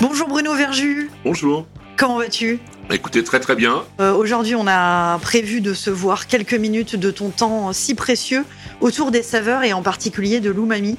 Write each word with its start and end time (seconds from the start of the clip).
Bonjour 0.00 0.28
Bruno 0.28 0.54
Verju. 0.54 1.10
Bonjour. 1.24 1.66
Comment 1.96 2.16
vas-tu? 2.16 2.58
Écoutez, 2.90 3.22
très 3.22 3.38
très 3.38 3.54
bien. 3.54 3.82
Euh, 4.00 4.14
Aujourd'hui, 4.14 4.54
on 4.54 4.66
a 4.66 5.18
prévu 5.18 5.60
de 5.60 5.74
se 5.74 5.90
voir 5.90 6.26
quelques 6.26 6.54
minutes 6.54 6.96
de 6.96 7.10
ton 7.10 7.28
temps 7.28 7.72
si 7.72 7.94
précieux 7.94 8.44
autour 8.80 9.10
des 9.10 9.22
saveurs 9.22 9.62
et 9.62 9.72
en 9.74 9.82
particulier 9.82 10.40
de 10.40 10.50
l'umami, 10.50 10.96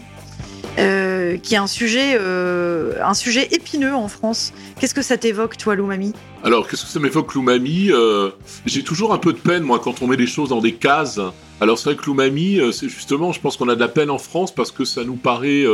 euh, 0.77 1.37
qui 1.37 1.55
est 1.55 1.57
un 1.57 1.65
sujet, 1.68 2.15
euh, 2.19 2.93
un 3.04 3.15
sujet 3.15 3.47
épineux 3.51 3.95
en 3.95 4.07
France. 4.07 4.54
Qu'est-ce 4.79 4.93
que 4.93 5.02
ça 5.02 5.18
t'évoque, 5.18 5.57
toi, 5.57 5.73
l'umami? 5.75 6.13
Alors, 6.43 6.68
qu'est-ce 6.68 6.83
que 6.86 6.91
ça 6.91 6.99
m'évoque 6.99 7.33
l'umami? 7.33 7.89
Euh, 7.91 8.29
J'ai 8.68 8.83
toujours 8.83 9.13
un 9.13 9.18
peu 9.18 9.33
de 9.33 9.39
peine, 9.39 9.63
moi, 9.63 9.79
quand 9.79 10.04
on 10.04 10.07
met 10.07 10.15
les 10.18 10.27
choses 10.27 10.49
dans 10.49 10.61
des 10.61 10.75
cases. 10.75 11.20
Alors, 11.59 11.79
c'est 11.79 11.86
vrai 11.91 11.95
que 11.95 12.05
l'umami, 12.05 12.60
c'est 12.71 12.88
justement, 12.89 13.32
je 13.32 13.41
pense 13.41 13.57
qu'on 13.57 13.69
a 13.69 13.75
de 13.75 13.79
la 13.79 13.88
peine 13.88 14.11
en 14.11 14.18
France 14.19 14.54
parce 14.54 14.71
que 14.71 14.86
ça 14.86 15.04
nous 15.04 15.15
paraît 15.15 15.65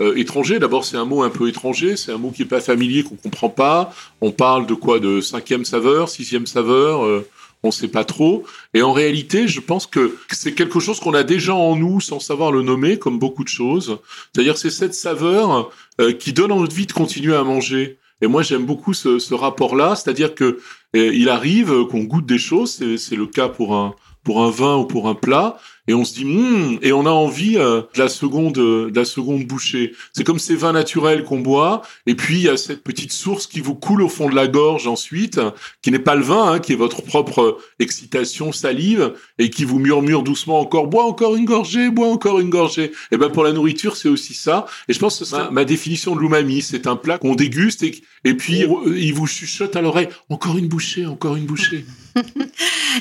euh, 0.00 0.16
étranger. 0.16 0.58
D'abord, 0.58 0.84
c'est 0.84 0.96
un 0.96 1.04
mot 1.04 1.22
un 1.22 1.30
peu 1.30 1.48
étranger, 1.48 1.96
c'est 1.96 2.12
un 2.12 2.18
mot 2.18 2.30
qui 2.30 2.42
est 2.42 2.46
pas 2.46 2.60
familier, 2.60 3.02
qu'on 3.02 3.16
comprend 3.16 3.48
pas. 3.48 3.94
On 4.20 4.32
parle 4.32 4.66
de 4.66 4.74
quoi? 4.74 4.98
De 5.00 5.20
cinquième 5.20 5.64
saveur, 5.64 6.08
sixième 6.08 6.46
saveur 6.46 7.04
euh, 7.04 7.26
on 7.62 7.70
sait 7.70 7.88
pas 7.88 8.04
trop. 8.04 8.44
Et 8.74 8.82
en 8.82 8.92
réalité, 8.92 9.48
je 9.48 9.60
pense 9.60 9.86
que 9.86 10.16
c'est 10.30 10.54
quelque 10.54 10.80
chose 10.80 11.00
qu'on 11.00 11.14
a 11.14 11.22
déjà 11.22 11.54
en 11.54 11.76
nous 11.76 12.00
sans 12.00 12.20
savoir 12.20 12.52
le 12.52 12.62
nommer, 12.62 12.98
comme 12.98 13.18
beaucoup 13.18 13.44
de 13.44 13.48
choses. 13.48 13.98
C'est-à-dire, 14.32 14.56
c'est 14.56 14.70
cette 14.70 14.94
saveur 14.94 15.70
euh, 16.00 16.12
qui 16.12 16.32
donne 16.32 16.52
envie 16.52 16.86
de 16.86 16.92
continuer 16.92 17.34
à 17.34 17.42
manger. 17.42 17.98
Et 18.22 18.26
moi, 18.26 18.42
j'aime 18.42 18.64
beaucoup 18.64 18.94
ce, 18.94 19.18
ce 19.18 19.34
rapport-là, 19.34 19.94
c'est-à-dire 19.96 20.34
que 20.34 20.58
euh, 20.94 21.12
il 21.14 21.28
arrive 21.28 21.84
qu'on 21.90 22.04
goûte 22.04 22.26
des 22.26 22.38
choses, 22.38 22.82
c'est 22.96 23.16
le 23.16 23.26
cas 23.26 23.48
pour 23.48 23.74
un 23.74 23.94
pour 24.26 24.42
un 24.42 24.50
vin 24.50 24.76
ou 24.76 24.84
pour 24.84 25.08
un 25.08 25.14
plat, 25.14 25.56
et 25.88 25.94
on 25.94 26.04
se 26.04 26.14
dit 26.14 26.24
Hum 26.24 26.78
et 26.82 26.92
on 26.92 27.06
a 27.06 27.10
envie 27.10 27.58
euh, 27.58 27.82
de 27.94 27.98
la 27.98 28.08
seconde 28.08 28.58
euh, 28.58 28.90
de 28.90 28.96
la 28.96 29.04
seconde 29.04 29.44
bouchée. 29.44 29.92
C'est 30.12 30.24
comme 30.24 30.38
ces 30.38 30.56
vins 30.56 30.72
naturels 30.72 31.24
qu'on 31.24 31.40
boit, 31.40 31.82
et 32.06 32.14
puis 32.14 32.36
il 32.36 32.42
y 32.42 32.48
a 32.48 32.56
cette 32.56 32.82
petite 32.82 33.12
source 33.12 33.46
qui 33.46 33.60
vous 33.60 33.74
coule 33.74 34.02
au 34.02 34.08
fond 34.08 34.28
de 34.28 34.34
la 34.34 34.46
gorge 34.48 34.86
ensuite, 34.86 35.40
qui 35.82 35.90
n'est 35.90 35.98
pas 35.98 36.14
le 36.14 36.22
vin, 36.22 36.52
hein, 36.52 36.58
qui 36.58 36.72
est 36.72 36.76
votre 36.76 37.02
propre 37.02 37.40
euh, 37.40 37.58
excitation 37.78 38.52
salive, 38.52 39.14
et 39.38 39.50
qui 39.50 39.64
vous 39.64 39.78
murmure 39.78 40.22
doucement 40.22 40.60
encore 40.60 40.86
bois 40.86 41.04
encore 41.04 41.36
une 41.36 41.44
gorgée, 41.44 41.90
bois 41.90 42.08
encore 42.08 42.40
une 42.40 42.50
gorgée. 42.50 42.92
Et 43.12 43.16
ben 43.16 43.30
pour 43.30 43.44
la 43.44 43.52
nourriture, 43.52 43.96
c'est 43.96 44.08
aussi 44.08 44.34
ça. 44.34 44.66
Et 44.88 44.92
je 44.92 44.98
pense 44.98 45.18
que 45.18 45.24
c'est 45.24 45.36
ma, 45.36 45.50
ma 45.50 45.64
définition 45.64 46.14
de 46.14 46.20
l'umami, 46.20 46.62
c'est 46.62 46.86
un 46.86 46.96
plat 46.96 47.18
qu'on 47.18 47.34
déguste 47.34 47.82
et, 47.82 48.02
et 48.24 48.34
puis 48.34 48.64
euh, 48.64 48.98
il 48.98 49.14
vous 49.14 49.26
chuchote 49.26 49.76
à 49.76 49.82
l'oreille 49.82 50.08
encore 50.28 50.58
une 50.58 50.68
bouchée, 50.68 51.06
encore 51.06 51.36
une 51.36 51.46
bouchée. 51.46 51.84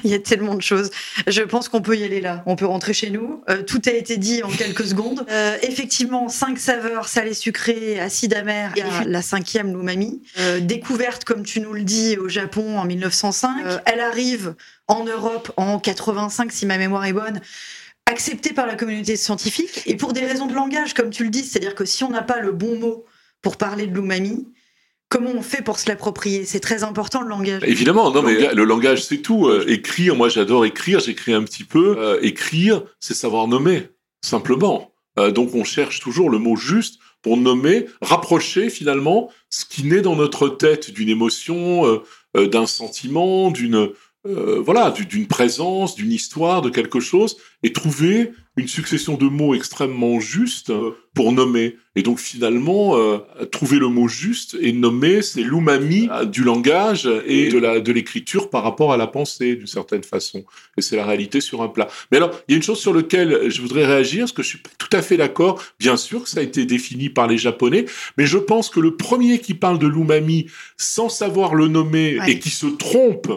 Il 0.04 0.12
y 0.12 0.14
a 0.14 0.20
tellement 0.20 0.56
de 0.56 0.62
choses. 0.62 0.92
Je 1.28 1.42
pense 1.42 1.70
qu'on 1.70 1.82
peut 1.82 1.98
y 1.98 2.04
aller 2.04 2.22
là. 2.22 2.44
On 2.46 2.56
peut 2.56 2.66
rentrer 2.76 2.94
chez 2.94 3.10
nous. 3.10 3.42
Euh, 3.50 3.64
tout 3.64 3.82
a 3.86 3.92
été 3.92 4.18
dit 4.18 4.44
en 4.44 4.50
quelques 4.50 4.86
secondes. 4.86 5.26
Euh, 5.36 5.58
effectivement, 5.64 6.30
cinq 6.30 6.60
saveurs 6.60 7.08
salé, 7.08 7.34
sucré, 7.34 8.00
acide, 8.00 8.34
amer. 8.36 8.72
Il 8.76 8.80
y 8.80 8.84
a 8.84 9.04
la 9.06 9.22
cinquième, 9.22 9.76
l'umami. 9.76 10.22
Euh, 10.40 10.60
découverte, 10.60 11.26
comme 11.26 11.44
tu 11.44 11.60
nous 11.60 11.74
le 11.74 11.84
dis, 11.84 12.18
au 12.18 12.30
Japon 12.30 12.78
en 12.78 12.86
1905. 12.86 13.66
Euh, 13.66 13.78
elle 13.86 14.00
arrive 14.00 14.56
en 14.88 15.04
Europe 15.04 15.52
en 15.58 15.80
85, 15.80 16.52
si 16.52 16.66
ma 16.66 16.78
mémoire 16.78 17.06
est 17.06 17.14
bonne. 17.14 17.42
Acceptée 18.06 18.54
par 18.54 18.66
la 18.66 18.76
communauté 18.76 19.16
scientifique. 19.16 19.82
Et 19.86 19.96
pour 19.96 20.14
des 20.14 20.26
raisons 20.26 20.46
de 20.46 20.54
langage, 20.54 20.94
comme 20.94 21.10
tu 21.10 21.24
le 21.24 21.30
dis, 21.30 21.44
c'est-à-dire 21.44 21.76
que 21.76 21.86
si 21.86 22.04
on 22.04 22.10
n'a 22.10 22.22
pas 22.22 22.40
le 22.40 22.52
bon 22.52 22.78
mot 22.80 23.06
pour 23.42 23.58
parler 23.58 23.88
de 23.88 23.94
l'umami, 23.94 24.48
comment 25.16 25.32
on 25.32 25.42
fait 25.42 25.62
pour 25.62 25.80
se 25.80 25.88
l'approprier? 25.88 26.44
C'est 26.44 26.60
très 26.60 26.84
important 26.84 27.22
le 27.22 27.30
langage. 27.30 27.62
Évidemment, 27.66 28.12
non 28.12 28.22
mais 28.22 28.54
le 28.54 28.64
langage 28.66 29.04
c'est 29.06 29.20
tout. 29.20 29.48
Euh, 29.48 29.64
écrire, 29.68 30.16
moi 30.16 30.28
j'adore 30.28 30.66
écrire, 30.66 31.00
j'écris 31.00 31.34
un 31.34 31.44
petit 31.44 31.64
peu. 31.64 31.96
Euh, 31.98 32.20
écrire, 32.22 32.84
c'est 33.00 33.14
savoir 33.14 33.48
nommer, 33.48 33.88
simplement. 34.22 34.92
Euh, 35.18 35.32
donc 35.32 35.56
on 35.56 35.64
cherche 35.64 36.02
toujours 36.02 36.30
le 36.30 36.38
mot 36.38 36.58
juste 36.58 37.00
pour 37.22 37.38
nommer, 37.38 37.86
rapprocher 38.02 38.70
finalement 38.70 39.32
ce 39.50 39.66
qui 39.66 39.84
naît 39.84 40.02
dans 40.02 40.16
notre 40.16 40.50
tête 40.50 40.92
d'une 40.92 41.10
émotion, 41.10 41.86
euh, 41.86 42.04
euh, 42.36 42.48
d'un 42.48 42.68
sentiment, 42.68 43.50
d'une 43.52 43.92
euh, 44.26 44.60
voilà, 44.60 44.92
du- 44.92 45.06
d'une 45.06 45.28
présence, 45.28 45.96
d'une 45.96 46.12
histoire, 46.12 46.62
de 46.62 46.70
quelque 46.70 47.00
chose, 47.00 47.38
et 47.64 47.72
trouver 47.74 48.32
une 48.58 48.68
succession 48.70 49.16
de 49.18 49.26
mots 49.26 49.54
extrêmement 49.54 50.20
justes 50.22 50.70
euh, 50.70 50.92
pour 51.14 51.32
nommer. 51.34 51.76
Et 51.98 52.04
donc 52.04 52.20
finalement, 52.20 52.98
euh, 52.98 53.18
trouver 53.52 53.80
le 53.80 53.88
mot 53.90 54.08
juste 54.08 54.58
et 54.62 54.72
nommer, 54.72 55.22
c'est 55.22 55.42
l'umami 55.42 56.10
du 56.32 56.44
langage 56.44 57.10
et 57.26 57.50
de 57.50 57.58
la 57.58 57.80
de 57.80 57.92
l'écriture 57.92 58.50
par 58.50 58.64
rapport 58.64 58.92
à 58.94 58.98
la 58.98 59.08
pensée, 59.08 59.56
d'une 59.56 59.68
certaine 59.68 60.04
façon. 60.04 60.44
Et 60.78 60.82
c'est 60.82 60.96
la 60.96 61.06
réalité 61.06 61.40
sur 61.42 61.62
un 61.62 61.68
plat. 61.70 61.88
Mais 62.12 62.18
alors, 62.18 62.32
il 62.48 62.52
y 62.52 62.56
a 62.56 62.58
une 62.58 62.64
chose 62.64 62.80
sur 62.80 62.94
laquelle 62.94 63.50
je 63.50 63.62
voudrais 63.62 63.86
réagir, 63.86 64.22
parce 64.22 64.32
que 64.34 64.44
je 64.44 64.48
suis 64.50 64.58
pas 64.60 64.70
tout 64.78 64.90
à 64.92 65.02
fait 65.02 65.18
d'accord. 65.18 65.62
Bien 65.80 65.98
sûr 65.98 66.24
que 66.24 66.30
ça 66.30 66.40
a 66.40 66.44
été 66.44 66.66
défini 66.66 67.10
par 67.10 67.28
les 67.28 67.38
Japonais, 67.38 67.86
mais 68.18 68.26
je 68.26 68.38
pense 68.38 68.70
que 68.70 68.80
le 68.80 68.96
premier 68.96 69.40
qui 69.40 69.54
parle 69.54 69.80
de 69.80 69.88
l'umami 69.88 70.48
sans 70.78 71.10
savoir 71.10 71.56
le 71.56 71.68
nommer 71.68 72.20
Ouais. 72.20 72.32
et 72.34 72.40
qui 72.40 72.50
se 72.50 72.68
trompe 72.68 73.32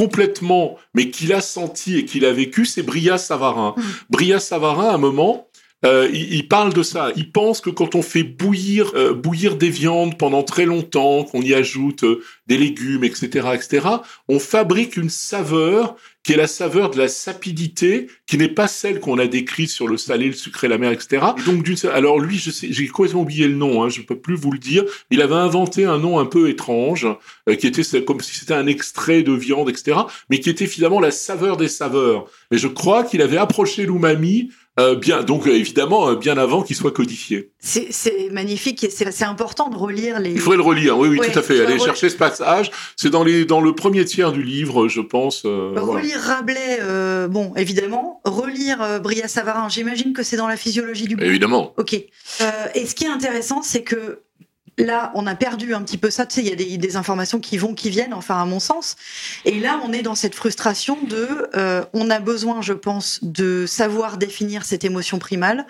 complètement, 0.00 0.78
mais 0.94 1.10
qui 1.10 1.26
l'a 1.26 1.42
senti 1.42 1.98
et 1.98 2.06
qui 2.06 2.20
l'a 2.20 2.32
vécu, 2.32 2.64
c'est 2.64 2.82
Bria 2.82 3.18
Savarin. 3.18 3.74
Mm. 3.76 3.82
Bria 4.08 4.40
Savarin, 4.40 4.88
à 4.88 4.94
un 4.94 4.98
moment, 4.98 5.50
euh, 5.84 6.08
il, 6.10 6.32
il 6.32 6.48
parle 6.48 6.72
de 6.72 6.82
ça. 6.82 7.10
Il 7.16 7.30
pense 7.30 7.60
que 7.60 7.68
quand 7.68 7.94
on 7.94 8.00
fait 8.00 8.22
bouillir, 8.22 8.92
euh, 8.94 9.12
bouillir 9.12 9.56
des 9.56 9.68
viandes 9.68 10.16
pendant 10.16 10.42
très 10.42 10.64
longtemps, 10.64 11.24
qu'on 11.24 11.42
y 11.42 11.52
ajoute 11.52 12.04
euh, 12.04 12.22
des 12.46 12.56
légumes, 12.56 13.04
etc., 13.04 13.48
etc., 13.52 13.88
on 14.26 14.38
fabrique 14.38 14.96
une 14.96 15.10
saveur 15.10 15.96
qui 16.22 16.32
est 16.32 16.36
la 16.36 16.46
saveur 16.46 16.90
de 16.90 16.98
la 16.98 17.08
sapidité, 17.08 18.08
qui 18.26 18.36
n'est 18.36 18.48
pas 18.48 18.68
celle 18.68 19.00
qu'on 19.00 19.18
a 19.18 19.26
décrite 19.26 19.70
sur 19.70 19.88
le 19.88 19.96
salé, 19.96 20.26
le 20.26 20.32
sucré, 20.32 20.68
la 20.68 20.76
mer, 20.76 20.92
etc. 20.92 21.24
Et 21.38 21.42
donc 21.50 21.66
alors 21.92 22.18
lui, 22.18 22.38
j'ai 22.38 22.88
complètement 22.88 23.22
oublié 23.22 23.48
le 23.48 23.54
nom, 23.54 23.82
hein, 23.82 23.88
je 23.88 24.02
peux 24.02 24.18
plus 24.18 24.36
vous 24.36 24.52
le 24.52 24.58
dire. 24.58 24.84
Il 25.10 25.22
avait 25.22 25.34
inventé 25.34 25.86
un 25.86 25.98
nom 25.98 26.18
un 26.18 26.26
peu 26.26 26.48
étrange, 26.48 27.06
euh, 27.48 27.54
qui 27.54 27.66
était 27.66 28.04
comme 28.04 28.20
si 28.20 28.34
c'était 28.34 28.54
un 28.54 28.66
extrait 28.66 29.22
de 29.22 29.32
viande, 29.32 29.70
etc., 29.70 29.98
mais 30.28 30.40
qui 30.40 30.50
était 30.50 30.66
finalement 30.66 31.00
la 31.00 31.10
saveur 31.10 31.56
des 31.56 31.68
saveurs. 31.68 32.26
Et 32.50 32.58
je 32.58 32.68
crois 32.68 33.04
qu'il 33.04 33.22
avait 33.22 33.38
approché 33.38 33.86
l'umami 33.86 34.50
euh, 34.78 34.94
bien, 34.94 35.22
donc 35.22 35.46
euh, 35.46 35.50
évidemment 35.54 36.08
euh, 36.08 36.14
bien 36.16 36.38
avant 36.38 36.62
qu'il 36.62 36.76
soit 36.76 36.92
codifié. 36.92 37.50
C'est 37.58 38.28
magnifique 38.30 38.82
et 38.84 38.90
c'est 38.90 39.24
important 39.24 39.68
de 39.68 39.76
relire 39.76 40.20
les. 40.20 40.30
Il 40.30 40.38
faudrait 40.38 40.56
le 40.58 40.62
relire, 40.62 40.96
oui, 40.98 41.08
oui, 41.08 41.18
Ouais, 41.18 41.30
tout 41.30 41.38
à 41.38 41.42
fait. 41.42 41.64
re- 41.66 41.84
chercher 41.84 42.08
ce 42.08 42.16
passage. 42.16 42.70
C'est 42.96 43.10
dans 43.10 43.24
les 43.24 43.44
dans 43.44 43.60
le 43.60 43.74
premier 43.74 44.04
tiers 44.04 44.32
du 44.32 44.42
livre, 44.42 44.88
je 44.88 45.00
pense. 45.00 45.44
voilà. 45.44 45.80
Relire 45.80 46.20
Rabelais, 46.20 46.78
bon, 47.28 47.52
évidemment. 47.56 48.20
Relire 48.24 49.00
Bria 49.02 49.28
Savarin, 49.28 49.68
j'imagine 49.68 50.12
que 50.12 50.22
c'est 50.22 50.36
dans 50.36 50.48
la 50.48 50.56
physiologie 50.56 51.06
du. 51.08 51.16
Évidemment. 51.22 51.74
Ok. 51.76 51.94
Et 51.94 52.86
ce 52.86 52.94
qui 52.94 53.04
est 53.04 53.08
intéressant, 53.10 53.62
c'est 53.62 53.82
que 53.82 54.20
là, 54.84 55.12
on 55.14 55.26
a 55.26 55.34
perdu 55.34 55.74
un 55.74 55.82
petit 55.82 55.98
peu 55.98 56.10
ça. 56.10 56.26
Tu 56.26 56.36
sais, 56.36 56.40
il 56.42 56.48
y 56.48 56.52
a 56.52 56.76
des, 56.76 56.96
informations 56.96 57.40
qui 57.40 57.56
vont, 57.56 57.74
qui 57.74 57.90
viennent, 57.90 58.14
enfin, 58.14 58.40
à 58.40 58.44
mon 58.44 58.60
sens. 58.60 58.96
Et 59.44 59.60
là, 59.60 59.80
on 59.84 59.92
est 59.92 60.02
dans 60.02 60.14
cette 60.14 60.34
frustration 60.34 60.98
de. 61.08 61.48
euh, 61.56 61.84
on 61.92 62.10
a 62.10 62.18
besoin, 62.18 62.62
je 62.62 62.72
pense, 62.72 63.20
de 63.22 63.66
savoir 63.66 64.16
définir 64.16 64.64
cette 64.64 64.84
émotion 64.84 65.18
primale. 65.18 65.66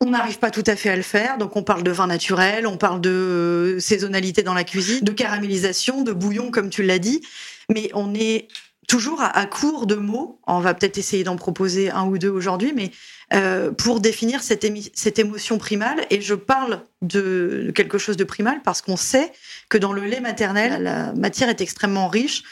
On 0.00 0.10
n'arrive 0.10 0.38
pas 0.38 0.50
tout 0.50 0.64
à 0.66 0.76
fait 0.76 0.88
à 0.88 0.96
le 0.96 1.02
faire, 1.02 1.36
donc 1.36 1.56
on 1.56 1.62
parle 1.62 1.82
de 1.82 1.90
vin 1.90 2.06
naturel, 2.06 2.66
on 2.66 2.78
parle 2.78 3.00
de 3.02 3.10
euh, 3.10 3.80
saisonnalité 3.80 4.42
dans 4.42 4.54
la 4.54 4.64
cuisine, 4.64 5.04
de 5.04 5.12
caramélisation, 5.12 6.02
de 6.02 6.12
bouillon, 6.12 6.50
comme 6.50 6.70
tu 6.70 6.82
l'as 6.82 6.98
dit, 6.98 7.20
mais 7.68 7.90
on 7.92 8.14
est 8.14 8.48
toujours 8.88 9.20
à, 9.20 9.26
à 9.26 9.44
court 9.44 9.86
de 9.86 9.96
mots. 9.96 10.40
On 10.46 10.60
va 10.60 10.72
peut-être 10.72 10.96
essayer 10.96 11.22
d'en 11.22 11.36
proposer 11.36 11.90
un 11.90 12.06
ou 12.06 12.16
deux 12.16 12.30
aujourd'hui, 12.30 12.72
mais 12.74 12.90
euh, 13.32 13.70
pour 13.70 14.00
définir 14.00 14.42
cette, 14.42 14.66
cette 14.92 15.20
émotion 15.20 15.56
primale. 15.58 16.04
Et 16.10 16.20
je 16.20 16.34
parle 16.34 16.82
de, 17.00 17.70
quelque 17.76 17.96
chose 17.96 18.16
de 18.16 18.24
primal 18.24 18.60
parce 18.64 18.82
qu'on 18.82 18.96
sait 18.96 19.30
que 19.68 19.78
dans 19.78 19.92
le 19.92 20.02
lait 20.02 20.18
maternel, 20.18 20.82
la 20.82 21.12
matière 21.12 21.48
est 21.48 21.60
extrêmement 21.60 22.08
riche 22.08 22.42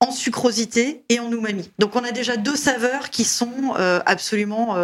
en 0.00 0.10
sucrosité 0.10 1.04
et 1.08 1.20
en 1.20 1.32
umami. 1.32 1.70
Donc 1.78 1.96
on 1.96 2.04
a 2.04 2.12
déjà 2.12 2.36
deux 2.36 2.54
saveurs 2.54 3.08
qui 3.08 3.24
sont 3.24 3.74
euh, 3.78 4.00
absolument 4.04 4.76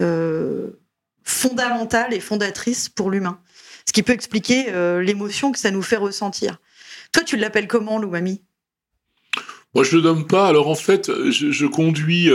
euh, 0.00 0.70
fondamentales 1.22 2.12
et 2.12 2.18
fondatrices 2.18 2.88
pour 2.88 3.12
l'humain. 3.12 3.38
Ce 3.86 3.92
qui 3.92 4.02
peut 4.02 4.12
expliquer 4.12 4.72
l'émotion 5.00 5.52
que 5.52 5.58
ça 5.58 5.70
nous 5.70 5.82
fait 5.82 5.96
ressentir. 5.96 6.58
Toi, 7.12 7.22
tu 7.24 7.36
l'appelles 7.36 7.66
comment, 7.66 7.98
l'umami? 7.98 8.42
Moi, 9.74 9.84
je 9.84 9.96
le 9.96 10.02
donne 10.02 10.26
pas. 10.26 10.46
Alors, 10.46 10.68
en 10.68 10.74
fait, 10.74 11.10
je, 11.30 11.66
conduis 11.66 12.30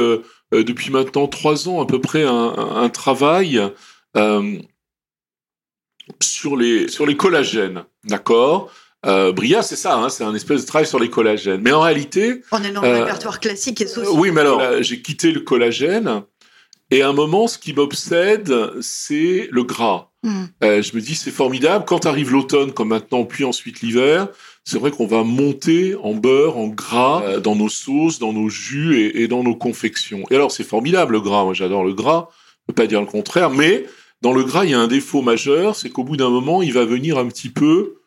depuis 0.52 0.92
maintenant 0.92 1.28
trois 1.28 1.68
ans 1.68 1.82
à 1.82 1.86
peu 1.86 2.00
près 2.00 2.24
un, 2.24 2.90
travail 2.90 3.62
euh, 4.16 4.60
sur 6.22 6.56
les 6.56 6.88
sur 6.88 7.06
les 7.06 7.18
collagènes, 7.18 7.84
d'accord? 8.04 8.72
Euh, 9.06 9.32
Bria, 9.32 9.62
c'est 9.62 9.76
ça, 9.76 9.98
hein, 9.98 10.10
c'est 10.10 10.24
un 10.24 10.34
espèce 10.34 10.62
de 10.62 10.68
travail 10.68 10.88
sur 10.88 11.00
les 11.00 11.10
collagènes. 11.10 11.62
Mais 11.62 11.72
en 11.72 11.82
réalité, 11.82 12.42
On 12.52 12.64
est 12.64 12.72
dans 12.72 12.82
le 12.82 12.88
Euh, 12.88 13.00
répertoire 13.04 13.40
classique 13.40 13.82
et 13.82 13.86
euh, 13.86 13.88
social. 13.88 14.20
oui, 14.20 14.32
mais 14.32 14.42
alors 14.42 14.82
j'ai 14.82 15.02
quitté 15.02 15.32
le 15.32 15.42
collagène 15.42 16.24
et 16.92 17.02
à 17.02 17.10
un 17.10 17.14
moment, 17.14 17.48
ce 17.48 17.58
qui 17.58 17.74
m'obsède, 17.74 18.54
c'est 18.82 19.48
le 19.52 19.64
gras. 19.64 20.12
Hmm. 20.26 20.46
Euh, 20.64 20.82
je 20.82 20.96
me 20.96 21.02
dis, 21.02 21.14
c'est 21.14 21.30
formidable. 21.30 21.86
Quand 21.86 22.08
arrive 22.08 22.32
l'automne, 22.32 22.74
comme 22.74 22.90
maintenant, 22.90 23.26
puis 23.26 23.44
ensuite 23.44 23.82
l'hiver, 23.82 24.28
c'est 24.64 24.80
vrai 24.80 24.90
qu'on 24.90 25.06
va 25.06 25.24
monter 25.24 25.96
en 26.02 26.16
beurre, 26.16 26.58
en 26.58 26.68
gras, 26.68 27.22
euh, 27.24 27.40
dans 27.40 27.56
nos 27.56 27.70
sauces, 27.70 28.18
dans 28.18 28.34
nos 28.34 28.50
jus 28.50 29.00
et, 29.00 29.22
et 29.22 29.28
dans 29.28 29.44
nos 29.44 29.56
confections. 29.56 30.24
Et 30.32 30.36
alors, 30.36 30.52
c'est 30.52 30.64
formidable 30.64 31.14
le 31.14 31.22
gras. 31.22 31.44
Moi, 31.44 31.54
j'adore 31.54 31.84
le 31.84 31.94
gras. 31.94 32.30
Je 32.62 32.74
peux 32.74 32.74
pas 32.74 32.88
dire 32.88 33.02
le 33.02 33.06
contraire. 33.06 33.52
Mais 33.52 33.86
dans 34.22 34.34
le 34.34 34.44
gras, 34.44 34.66
il 34.66 34.72
y 34.72 34.74
a 34.74 34.80
un 34.80 34.88
défaut 34.88 35.22
majeur, 35.22 35.76
c'est 35.76 35.92
qu'au 35.92 36.04
bout 36.04 36.18
d'un 36.18 36.32
moment, 36.32 36.64
il 36.64 36.74
va 36.74 36.86
venir 36.86 37.20
un 37.20 37.28
petit 37.28 37.50
peu 37.50 37.98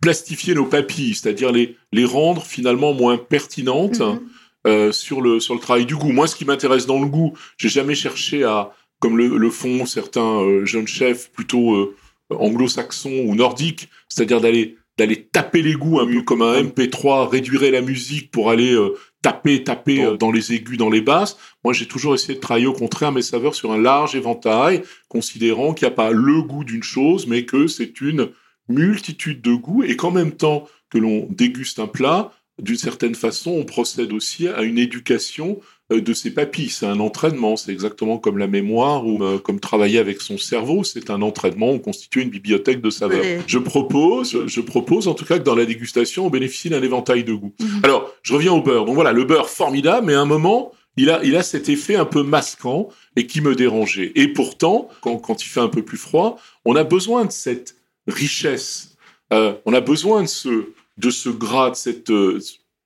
plastifier 0.00 0.54
nos 0.54 0.66
papilles, 0.66 1.14
c'est-à-dire 1.14 1.50
les, 1.50 1.76
les 1.92 2.04
rendre 2.04 2.44
finalement 2.44 2.92
moins 2.92 3.16
pertinentes 3.18 4.00
mhm. 4.00 4.20
euh, 4.68 4.92
sur, 4.92 5.20
le, 5.20 5.40
sur 5.40 5.54
le 5.54 5.60
travail 5.60 5.86
du 5.86 5.96
goût. 5.96 6.12
Moi, 6.12 6.28
ce 6.28 6.36
qui 6.36 6.44
m'intéresse 6.44 6.86
dans 6.86 7.00
le 7.00 7.06
goût, 7.06 7.32
j'ai 7.56 7.68
jamais 7.68 7.96
cherché 7.96 8.44
à, 8.44 8.72
comme 9.02 9.18
le, 9.18 9.36
le 9.36 9.50
font 9.50 9.84
certains 9.84 10.40
euh, 10.40 10.64
jeunes 10.64 10.86
chefs 10.86 11.30
plutôt 11.32 11.74
euh, 11.74 11.96
anglo-saxons 12.30 13.24
ou 13.26 13.34
nordiques, 13.34 13.88
c'est-à-dire 14.08 14.40
d'aller 14.40 14.76
d'aller 14.98 15.24
taper 15.24 15.62
les 15.62 15.74
goûts 15.74 16.00
un 16.00 16.06
peu 16.06 16.22
comme 16.22 16.42
un 16.42 16.62
MP3, 16.62 17.28
réduire 17.28 17.72
la 17.72 17.80
musique 17.80 18.30
pour 18.30 18.50
aller 18.50 18.72
euh, 18.72 18.94
taper, 19.22 19.64
taper 19.64 20.04
euh, 20.04 20.16
dans 20.16 20.30
les 20.30 20.52
aigus, 20.52 20.76
dans 20.76 20.90
les 20.90 21.00
basses. 21.00 21.38
Moi, 21.64 21.72
j'ai 21.72 21.86
toujours 21.86 22.14
essayé 22.14 22.34
de 22.34 22.40
travailler 22.40 22.66
au 22.66 22.74
contraire 22.74 23.12
mes 23.12 23.22
saveurs 23.22 23.54
sur 23.54 23.72
un 23.72 23.78
large 23.78 24.14
éventail, 24.14 24.82
considérant 25.08 25.72
qu'il 25.72 25.88
n'y 25.88 25.92
a 25.92 25.96
pas 25.96 26.10
le 26.10 26.42
goût 26.42 26.64
d'une 26.64 26.82
chose, 26.82 27.26
mais 27.26 27.46
que 27.46 27.66
c'est 27.66 28.00
une 28.00 28.30
multitude 28.68 29.40
de 29.40 29.54
goûts 29.54 29.82
et 29.82 29.96
qu'en 29.96 30.10
même 30.10 30.32
temps 30.32 30.68
que 30.90 30.98
l'on 30.98 31.26
déguste 31.30 31.78
un 31.78 31.86
plat, 31.86 32.32
d'une 32.60 32.76
certaine 32.76 33.14
façon, 33.14 33.52
on 33.52 33.64
procède 33.64 34.12
aussi 34.12 34.46
à 34.46 34.62
une 34.62 34.78
éducation 34.78 35.60
euh, 35.92 36.00
de 36.00 36.12
ses 36.12 36.32
papilles. 36.32 36.68
C'est 36.68 36.86
un 36.86 37.00
entraînement, 37.00 37.56
c'est 37.56 37.72
exactement 37.72 38.18
comme 38.18 38.38
la 38.38 38.46
mémoire 38.46 39.06
ou 39.06 39.22
euh, 39.22 39.38
comme 39.38 39.58
travailler 39.58 39.98
avec 39.98 40.20
son 40.20 40.36
cerveau, 40.36 40.84
c'est 40.84 41.10
un 41.10 41.22
entraînement, 41.22 41.70
on 41.70 41.78
constitue 41.78 42.22
une 42.22 42.30
bibliothèque 42.30 42.80
de 42.80 42.90
saveurs. 42.90 43.24
Je 43.46 43.58
propose, 43.58 44.46
je 44.46 44.60
propose 44.60 45.08
en 45.08 45.14
tout 45.14 45.24
cas 45.24 45.38
que 45.38 45.44
dans 45.44 45.54
la 45.54 45.64
dégustation, 45.64 46.26
on 46.26 46.30
bénéficie 46.30 46.68
d'un 46.68 46.82
éventail 46.82 47.24
de 47.24 47.32
goûts. 47.32 47.54
Mhm. 47.58 47.80
Alors, 47.84 48.12
je 48.22 48.34
reviens 48.34 48.52
au 48.52 48.62
beurre. 48.62 48.84
Donc 48.84 48.94
voilà, 48.94 49.12
le 49.12 49.24
beurre 49.24 49.48
formidable, 49.48 50.06
mais 50.06 50.14
à 50.14 50.20
un 50.20 50.26
moment, 50.26 50.72
il 50.96 51.10
a, 51.10 51.24
il 51.24 51.36
a 51.36 51.42
cet 51.42 51.68
effet 51.68 51.96
un 51.96 52.04
peu 52.04 52.22
masquant 52.22 52.88
et 53.16 53.26
qui 53.26 53.40
me 53.40 53.54
dérangeait. 53.54 54.12
Et 54.14 54.28
pourtant, 54.28 54.88
quand, 55.00 55.16
quand 55.16 55.42
il 55.42 55.48
fait 55.48 55.60
un 55.60 55.68
peu 55.68 55.82
plus 55.82 55.96
froid, 55.96 56.38
on 56.64 56.76
a 56.76 56.84
besoin 56.84 57.24
de 57.24 57.32
cette 57.32 57.76
richesse, 58.06 58.96
euh, 59.32 59.54
on 59.64 59.72
a 59.72 59.80
besoin 59.80 60.22
de 60.22 60.28
ce, 60.28 60.66
de 60.98 61.10
ce 61.10 61.28
gras, 61.28 61.70
de 61.70 61.76
cette, 61.76 62.12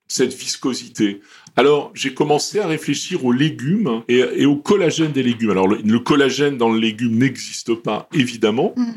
cette 0.08 0.35
viscosité. 0.35 1.20
Alors, 1.56 1.91
j'ai 1.94 2.12
commencé 2.12 2.61
à 2.61 2.67
réfléchir 2.67 3.25
aux 3.25 3.32
légumes 3.32 4.03
et, 4.08 4.44
au 4.44 4.56
collagène 4.56 5.12
des 5.12 5.23
légumes. 5.23 5.50
Alors, 5.50 5.69
le, 5.69 5.99
collagène 5.99 6.58
dans 6.58 6.70
le 6.70 6.79
légume 6.79 7.17
n'existe 7.17 7.75
pas, 7.75 8.08
évidemment. 8.12 8.75
Mm. 8.76 8.93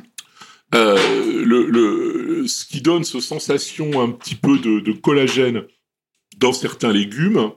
Euh, 0.75 1.43
le, 1.45 2.45
ce 2.47 2.65
qui 2.65 2.81
donne 2.81 3.03
cette 3.03 3.21
sensation 3.21 4.01
un 4.01 4.11
petit 4.11 4.35
peu 4.35 4.59
de, 4.59 4.91
collagène 4.91 5.63
dans 6.37 6.53
certains 6.53 6.91
légumes, 6.91 7.51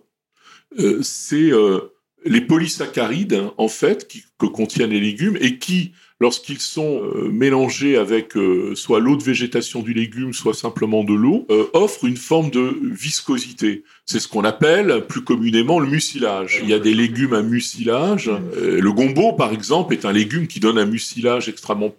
euh, 0.78 1.02
c'est 1.02 1.52
euh, 1.52 1.80
les 2.24 2.40
polysaccharides, 2.40 3.42
en 3.58 3.68
fait, 3.68 4.08
que 4.38 4.46
contiennent 4.46 4.90
les 4.90 5.00
légumes 5.00 5.36
et 5.40 5.58
qui, 5.58 5.92
lorsqu'ils 6.22 6.60
sont 6.60 7.02
euh, 7.02 7.28
mélangés 7.32 7.96
avec 7.96 8.36
euh, 8.36 8.76
soit 8.76 9.00
l'eau 9.00 9.16
de 9.16 9.24
végétation 9.24 9.82
du 9.82 9.92
légume, 9.92 10.32
soit 10.32 10.54
simplement 10.54 11.02
de 11.02 11.12
l'eau, 11.12 11.46
euh, 11.50 11.64
offrent 11.72 12.04
une 12.04 12.16
forme 12.16 12.50
de 12.50 12.78
viscosité. 12.80 13.82
C'est 14.06 14.20
ce 14.20 14.28
qu'on 14.28 14.44
appelle 14.44 15.04
plus 15.08 15.22
communément 15.22 15.80
le 15.80 15.88
mucilage. 15.88 16.60
Il 16.62 16.68
y 16.70 16.74
a 16.74 16.78
des 16.78 16.94
légumes 16.94 17.34
à 17.34 17.42
mucilage. 17.42 18.30
le 18.56 18.92
gombo, 18.92 19.32
par 19.32 19.52
exemple, 19.52 19.94
est 19.94 20.04
un 20.04 20.12
légume 20.12 20.46
qui 20.46 20.60
donne 20.60 20.78
un 20.78 20.86
mucilage 20.86 21.48
extrêmement 21.48 21.92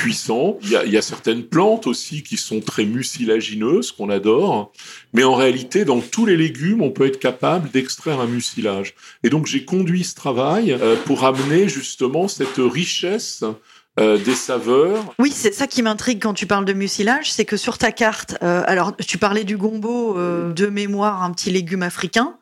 puissant. 0.00 0.58
Il 0.62 0.70
y, 0.70 0.96
a, 0.96 1.02
certaines 1.02 1.42
plantes 1.42 1.86
aussi 1.86 2.22
qui 2.22 2.38
sont 2.38 2.60
très 2.60 2.84
mucilagineuses, 2.84 3.92
qu'on 3.92 4.08
adore. 4.08 4.72
Mais 5.12 5.24
en 5.24 5.34
réalité, 5.34 5.84
dans 5.84 6.00
tous 6.00 6.24
les 6.24 6.36
légumes, 6.36 6.80
on 6.80 6.90
peut 6.90 7.06
être 7.06 7.18
capable 7.18 7.70
d'extraire 7.70 8.18
un 8.18 8.26
mucilage. 8.26 8.94
Et 9.24 9.28
donc, 9.28 9.46
j'ai 9.46 9.66
conduit 9.66 10.04
ce 10.04 10.14
travail 10.14 10.72
euh, 10.72 10.96
pour 11.04 11.24
amener 11.24 11.68
justement 11.68 12.28
cette 12.28 12.56
richesse 12.56 13.44
euh, 13.98 14.16
des 14.16 14.34
saveurs. 14.34 15.14
Oui, 15.18 15.32
c'est 15.34 15.52
ça 15.52 15.66
qui 15.66 15.82
m'intrigue 15.82 16.22
quand 16.22 16.34
tu 16.34 16.46
parles 16.46 16.64
de 16.64 16.72
mucilage, 16.72 17.30
c'est 17.30 17.44
que 17.44 17.58
sur 17.58 17.76
ta 17.76 17.92
carte, 17.92 18.36
euh, 18.42 18.62
alors 18.66 18.96
tu 18.96 19.18
parlais 19.18 19.44
du 19.44 19.58
gombo 19.58 20.14
de 20.14 20.66
mémoire, 20.66 21.22
un 21.22 21.32
petit 21.32 21.50
légume 21.50 21.82
africain 21.82 22.36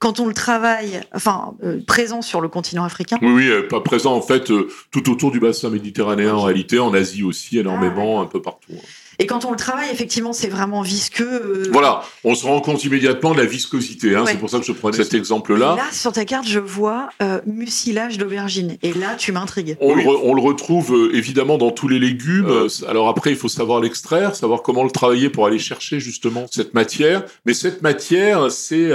quand 0.00 0.18
on 0.18 0.26
le 0.26 0.34
travaille, 0.34 1.00
enfin, 1.14 1.54
euh, 1.62 1.78
présent 1.86 2.22
sur 2.22 2.40
le 2.40 2.48
continent 2.48 2.84
africain 2.84 3.18
Oui, 3.20 3.30
oui, 3.30 3.48
euh, 3.48 3.68
pas 3.68 3.80
présent 3.80 4.14
en 4.14 4.22
fait 4.22 4.50
euh, 4.50 4.68
tout 4.90 5.10
autour 5.10 5.30
du 5.30 5.40
bassin 5.40 5.68
méditerranéen 5.68 6.34
en 6.34 6.42
réalité, 6.42 6.78
en 6.78 6.94
Asie 6.94 7.22
aussi 7.22 7.58
énormément, 7.58 8.18
ah, 8.18 8.22
un 8.22 8.26
peu 8.26 8.40
partout. 8.40 8.72
Hein. 8.72 8.80
Et 9.20 9.26
quand 9.26 9.44
on 9.44 9.50
le 9.50 9.56
travaille, 9.56 9.90
effectivement, 9.92 10.32
c'est 10.32 10.48
vraiment 10.48 10.82
visqueux. 10.82 11.64
Voilà, 11.72 12.02
on 12.24 12.34
se 12.34 12.46
rend 12.46 12.60
compte 12.60 12.82
immédiatement 12.84 13.32
de 13.32 13.38
la 13.38 13.44
viscosité. 13.44 14.16
Hein, 14.16 14.24
C'est 14.26 14.38
pour 14.38 14.50
ça 14.50 14.58
que 14.58 14.64
je 14.64 14.72
prenais 14.72 14.96
cet 14.96 15.14
exemple-là. 15.14 15.76
Là, 15.76 15.84
sur 15.92 16.12
ta 16.12 16.24
carte, 16.24 16.48
je 16.48 16.58
vois 16.58 17.10
mucilage 17.46 18.18
d'aubergine. 18.18 18.76
Et 18.82 18.92
là, 18.92 19.14
tu 19.16 19.32
m'intrigues. 19.32 19.76
On, 19.80 19.94
le 20.34 20.40
retrouve 20.40 21.10
évidemment 21.12 21.58
dans 21.58 21.70
tous 21.70 21.86
les 21.86 21.98
légumes. 21.98 22.66
Alors 22.88 23.08
après, 23.08 23.30
il 23.30 23.36
faut 23.36 23.48
savoir 23.48 23.80
l'extraire, 23.80 24.34
savoir 24.34 24.62
comment 24.62 24.84
le 24.84 24.90
travailler 24.90 25.28
pour 25.28 25.46
aller 25.46 25.58
chercher 25.58 26.00
justement 26.00 26.46
cette 26.50 26.74
matière. 26.74 27.24
Mais 27.44 27.54
cette 27.54 27.82
matière, 27.82 28.50
c'est 28.50 28.90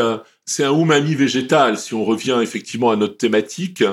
c'est 0.46 0.64
un 0.64 0.74
umami 0.74 1.16
végétal, 1.16 1.78
si 1.78 1.94
on 1.94 2.06
revient 2.06 2.40
effectivement 2.42 2.92
à 2.92 2.96
notre 2.96 3.18
thématique, 3.18 3.84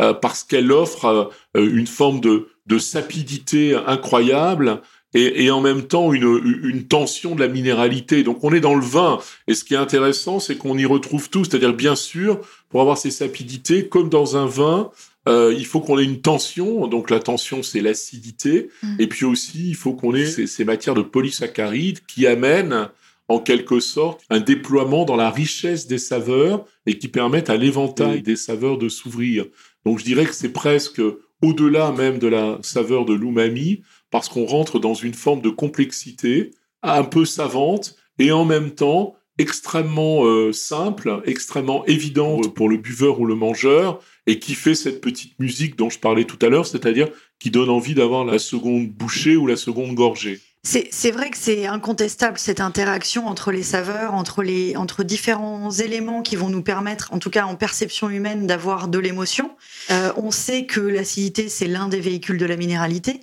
euh, 0.00 0.12
parce 0.12 0.42
qu'elle 0.42 0.72
offre 0.72 1.30
euh, 1.56 1.70
une 1.72 1.86
forme 1.86 2.20
de, 2.20 2.48
de 2.66 2.78
sapidité 2.78 3.76
incroyable 3.86 4.82
et, 5.14 5.44
et, 5.44 5.50
en 5.50 5.60
même 5.60 5.82
temps 5.82 6.12
une, 6.12 6.40
une 6.62 6.84
tension 6.84 7.34
de 7.34 7.40
la 7.40 7.48
minéralité. 7.48 8.22
Donc 8.22 8.44
on 8.44 8.52
est 8.52 8.60
dans 8.60 8.74
le 8.74 8.84
vin, 8.84 9.18
et 9.48 9.54
ce 9.54 9.64
qui 9.64 9.74
est 9.74 9.78
intéressant, 9.78 10.40
c'est 10.40 10.56
qu'on 10.56 10.78
y 10.78 10.84
retrouve 10.84 11.30
tout, 11.30 11.44
c'est-à-dire 11.44 11.74
bien 11.74 11.96
sûr, 11.96 12.40
pour 12.68 12.80
avoir 12.80 12.98
ces 12.98 13.10
sapidités, 13.10 13.88
comme 13.88 14.08
dans 14.08 14.36
un 14.36 14.46
vin, 14.46 14.90
euh, 15.28 15.54
il 15.56 15.66
faut 15.66 15.80
qu'on 15.80 15.98
ait 15.98 16.04
une 16.04 16.20
tension, 16.20 16.86
donc 16.86 17.10
la 17.10 17.20
tension 17.20 17.62
c'est 17.62 17.80
l'acidité, 17.80 18.70
mmh. 18.82 18.96
et 19.00 19.06
puis 19.06 19.24
aussi 19.26 19.68
il 19.68 19.76
faut 19.76 19.92
qu'on 19.92 20.14
ait 20.14 20.26
ces, 20.26 20.46
ces, 20.46 20.64
matières 20.64 20.94
de 20.94 21.02
polysaccharides 21.02 22.00
qui 22.06 22.26
amènent 22.26 22.88
en 23.28 23.38
quelque 23.38 23.80
sorte 23.80 24.22
un 24.30 24.40
déploiement 24.40 25.04
dans 25.04 25.16
la 25.16 25.30
richesse 25.30 25.86
des 25.86 25.98
saveurs 25.98 26.64
et 26.86 26.98
qui 26.98 27.06
permettent 27.06 27.50
à 27.50 27.56
l'éventail 27.56 28.22
des 28.22 28.34
saveurs 28.34 28.76
de 28.76 28.88
s'ouvrir. 28.88 29.44
Donc 29.84 29.98
je 29.98 30.04
dirais 30.04 30.24
que 30.24 30.34
c'est 30.34 30.52
presque 30.52 31.00
au-delà 31.42 31.92
même 31.92 32.18
de 32.18 32.26
la 32.26 32.58
saveur 32.62 33.04
de 33.04 33.14
l'umami 33.14 33.82
parce 34.10 34.28
qu'on 34.28 34.46
rentre 34.46 34.78
dans 34.78 34.94
une 34.94 35.14
forme 35.14 35.40
de 35.40 35.50
complexité 35.50 36.50
un 36.82 37.04
peu 37.04 37.24
savante 37.24 37.96
et 38.18 38.32
en 38.32 38.44
même 38.44 38.70
temps 38.70 39.14
extrêmement 39.38 40.26
euh, 40.26 40.52
simple, 40.52 41.22
extrêmement 41.24 41.84
évidente 41.86 42.54
pour 42.54 42.68
le 42.68 42.76
buveur 42.76 43.20
ou 43.20 43.26
le 43.26 43.34
mangeur 43.34 44.00
et 44.26 44.38
qui 44.38 44.54
fait 44.54 44.74
cette 44.74 45.00
petite 45.00 45.38
musique 45.38 45.76
dont 45.76 45.88
je 45.88 45.98
parlais 45.98 46.24
tout 46.24 46.38
à 46.44 46.50
l'heure, 46.50 46.66
c'est-à-dire 46.66 47.08
qui 47.38 47.50
donne 47.50 47.70
envie 47.70 47.94
d'avoir 47.94 48.24
la 48.24 48.38
seconde 48.38 48.88
bouchée 48.88 49.36
ou 49.36 49.46
la 49.46 49.56
seconde 49.56 49.94
gorgée. 49.94 50.40
C'est 50.62 51.10
vrai 51.10 51.30
que 51.30 51.38
c'est 51.38 51.64
incontestable 51.64 52.36
cette 52.38 52.60
interaction 52.60 53.26
entre 53.26 53.50
les 53.50 53.62
saveurs, 53.62 54.12
entre, 54.12 54.42
les, 54.42 54.76
entre 54.76 55.04
différents 55.04 55.70
éléments 55.70 56.20
qui 56.20 56.36
vont 56.36 56.50
nous 56.50 56.60
permettre, 56.60 57.14
en 57.14 57.18
tout 57.18 57.30
cas 57.30 57.46
en 57.46 57.56
perception 57.56 58.10
humaine, 58.10 58.46
d'avoir 58.46 58.88
de 58.88 58.98
l'émotion. 58.98 59.52
Euh, 59.90 60.12
on 60.18 60.30
sait 60.30 60.66
que 60.66 60.80
l'acidité, 60.80 61.48
c'est 61.48 61.66
l'un 61.66 61.88
des 61.88 62.00
véhicules 62.00 62.36
de 62.36 62.44
la 62.44 62.56
minéralité. 62.56 63.20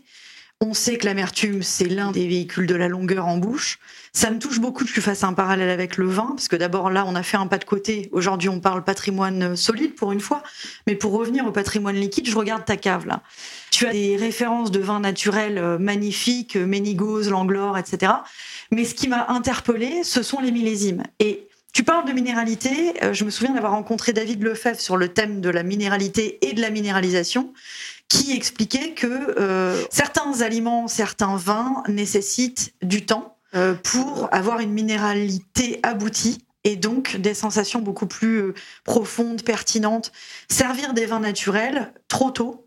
On 0.60 0.74
sait 0.74 0.98
que 0.98 1.06
l'amertume, 1.06 1.62
c'est 1.62 1.88
l'un 1.88 2.12
des 2.12 2.28
véhicules 2.28 2.66
de 2.66 2.74
la 2.74 2.88
longueur 2.88 3.28
en 3.28 3.38
bouche. 3.38 3.78
Ça 4.12 4.32
me 4.32 4.40
touche 4.40 4.60
beaucoup 4.60 4.86
que 4.86 4.92
tu 4.92 5.02
fasses 5.02 5.24
un 5.24 5.34
parallèle 5.34 5.70
avec 5.70 5.98
le 5.98 6.08
vin, 6.08 6.30
parce 6.30 6.48
que 6.48 6.56
d'abord 6.56 6.90
là, 6.90 7.06
on 7.06 7.14
a 7.14 7.22
fait 7.22 7.38
un 7.38 7.46
pas 7.46 7.60
de 7.60 7.64
côté. 7.64 8.10
Aujourd'hui, 8.12 8.50
on 8.50 8.60
parle 8.60 8.84
patrimoine 8.84 9.56
solide 9.56 9.94
pour 9.94 10.12
une 10.12 10.20
fois. 10.20 10.42
Mais 10.88 10.96
pour 10.96 11.12
revenir 11.12 11.46
au 11.46 11.52
patrimoine 11.52 11.96
liquide, 11.96 12.28
je 12.28 12.36
regarde 12.36 12.66
ta 12.66 12.76
cave 12.76 13.06
là. 13.06 13.22
Tu 13.70 13.86
as 13.86 13.92
des 13.92 14.16
références 14.16 14.72
de 14.72 14.80
vins 14.80 15.00
naturels 15.00 15.60
euh, 15.60 15.78
magnifiques, 15.78 16.56
euh, 16.56 16.66
Ménigose, 16.66 17.30
Langlore, 17.30 17.78
etc. 17.78 18.14
Mais 18.72 18.84
ce 18.84 18.96
qui 18.96 19.08
m'a 19.08 19.28
interpellé, 19.30 20.04
ce 20.04 20.24
sont 20.24 20.40
les 20.40 20.52
millésimes. 20.52 21.04
Et 21.20 21.48
tu 21.72 21.84
parles 21.84 22.08
de 22.08 22.14
minéralité. 22.14 22.96
Euh, 23.04 23.14
je 23.14 23.24
me 23.24 23.30
souviens 23.30 23.54
d'avoir 23.54 23.74
rencontré 23.74 24.12
David 24.12 24.42
Lefebvre 24.42 24.80
sur 24.80 24.98
le 24.98 25.10
thème 25.10 25.42
de 25.42 25.50
la 25.52 25.62
minéralité 25.62 26.40
et 26.42 26.54
de 26.54 26.62
la 26.62 26.72
minéralisation 26.72 27.54
qui 28.10 28.32
expliquait 28.32 28.94
que 28.94 29.40
euh, 29.40 29.84
certains 29.90 30.42
aliments, 30.42 30.88
certains 30.88 31.36
vins 31.36 31.84
nécessitent 31.88 32.74
du 32.82 33.06
temps 33.06 33.38
euh, 33.56 33.76
pour 33.76 34.30
avoir 34.32 34.60
une 34.60 34.72
minéralité 34.72 35.80
aboutie 35.84 36.46
et 36.64 36.76
donc 36.76 37.18
des 37.18 37.34
sensations 37.34 37.80
beaucoup 37.80 38.08
plus 38.08 38.38
euh, 38.38 38.54
profondes, 38.84 39.44
pertinentes. 39.44 40.12
Servir 40.50 40.94
des 40.94 41.06
vins 41.06 41.20
naturels 41.20 41.94
trop 42.08 42.32
tôt, 42.32 42.67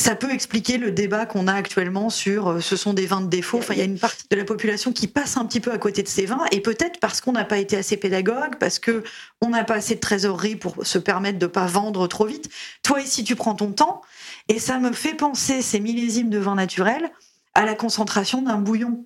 ça 0.00 0.16
peut 0.16 0.32
expliquer 0.32 0.78
le 0.78 0.90
débat 0.90 1.26
qu'on 1.26 1.46
a 1.46 1.52
actuellement 1.52 2.10
sur 2.10 2.62
ce 2.62 2.74
sont 2.74 2.94
des 2.94 3.06
vins 3.06 3.20
de 3.20 3.28
défaut. 3.28 3.58
Enfin, 3.58 3.74
il 3.74 3.78
y 3.78 3.82
a 3.82 3.84
une 3.84 3.98
partie 3.98 4.24
de 4.30 4.36
la 4.36 4.44
population 4.44 4.92
qui 4.92 5.06
passe 5.06 5.36
un 5.36 5.44
petit 5.44 5.60
peu 5.60 5.72
à 5.72 5.78
côté 5.78 6.02
de 6.02 6.08
ces 6.08 6.24
vins, 6.24 6.44
et 6.52 6.60
peut-être 6.60 6.98
parce 7.00 7.20
qu'on 7.20 7.32
n'a 7.32 7.44
pas 7.44 7.58
été 7.58 7.76
assez 7.76 7.96
pédagogue, 7.96 8.56
parce 8.58 8.78
que 8.78 9.04
on 9.42 9.50
n'a 9.50 9.62
pas 9.62 9.74
assez 9.74 9.96
de 9.96 10.00
trésorerie 10.00 10.56
pour 10.56 10.86
se 10.86 10.98
permettre 10.98 11.38
de 11.38 11.46
pas 11.46 11.66
vendre 11.66 12.06
trop 12.06 12.24
vite. 12.24 12.48
Toi, 12.82 13.00
ici, 13.00 13.24
tu 13.24 13.36
prends 13.36 13.54
ton 13.54 13.72
temps, 13.72 14.00
et 14.48 14.58
ça 14.58 14.78
me 14.78 14.92
fait 14.92 15.14
penser, 15.14 15.60
ces 15.60 15.80
millésimes 15.80 16.30
de 16.30 16.38
vin 16.38 16.54
naturel, 16.54 17.10
à 17.54 17.66
la 17.66 17.74
concentration 17.74 18.42
d'un 18.42 18.58
bouillon 18.58 19.04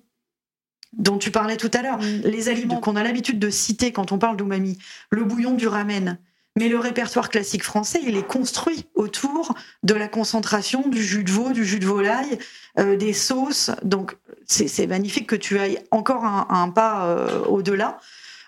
dont 0.93 1.17
tu 1.17 1.29
parlais 1.29 1.57
tout 1.57 1.71
à 1.73 1.81
l'heure. 1.81 1.99
Les 1.99 2.47
aliments 2.47 2.79
qu'on 2.79 2.95
a 2.95 3.03
l'habitude 3.03 3.37
de 3.37 3.49
citer 3.49 3.91
quand 3.91 4.13
on 4.13 4.17
parle 4.17 4.37
d'umami, 4.37 4.77
le 5.09 5.25
bouillon 5.25 5.55
du 5.55 5.67
ramen. 5.67 6.19
Mais 6.57 6.69
le 6.69 6.79
répertoire 6.79 7.29
classique 7.29 7.63
français, 7.63 7.99
il 8.01 8.15
est 8.15 8.25
construit 8.25 8.85
autour 8.95 9.55
de 9.83 9.93
la 9.93 10.07
concentration 10.07 10.87
du 10.87 11.03
jus 11.03 11.25
de 11.25 11.31
veau, 11.31 11.51
du 11.51 11.65
jus 11.65 11.79
de 11.79 11.85
volaille, 11.85 12.39
euh, 12.79 12.95
des 12.95 13.11
sauces. 13.11 13.71
Donc 13.83 14.15
c'est 14.45 14.87
magnifique 14.87 15.27
que 15.27 15.35
tu 15.35 15.59
ailles 15.59 15.79
encore 15.91 16.23
un, 16.23 16.69
pas 16.69 17.07
euh, 17.07 17.43
au-delà 17.45 17.99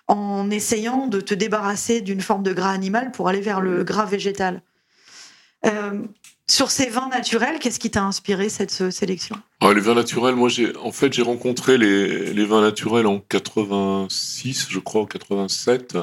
en 0.06 0.50
essayant 0.50 1.06
de 1.06 1.20
te 1.20 1.34
débarrasser 1.34 2.00
d'une 2.00 2.22
forme 2.22 2.42
de 2.42 2.54
gras 2.54 2.70
animal 2.70 3.12
pour 3.12 3.28
aller 3.28 3.42
vers 3.42 3.60
le 3.60 3.84
gras 3.84 4.06
végétal. 4.06 4.62
Euh, 5.66 6.00
sur 6.50 6.70
ces 6.70 6.88
vins 6.88 7.08
naturels, 7.08 7.58
qu'est-ce 7.58 7.78
qui 7.78 7.90
t'a 7.90 8.04
inspiré 8.04 8.48
cette 8.48 8.90
sélection? 8.90 9.36
Ah, 9.60 9.74
Les 9.74 9.82
vins 9.82 9.94
naturels, 9.94 10.34
moi, 10.34 10.48
en 10.82 10.92
fait 10.92 11.12
j'ai 11.12 11.20
rencontré 11.20 11.76
les, 11.76 12.44
vins 12.46 12.62
naturels 12.62 13.06
en 13.06 13.18
86, 13.18 14.68
je 14.70 14.78
crois, 14.78 15.02
en 15.02 15.06
87. 15.06 15.98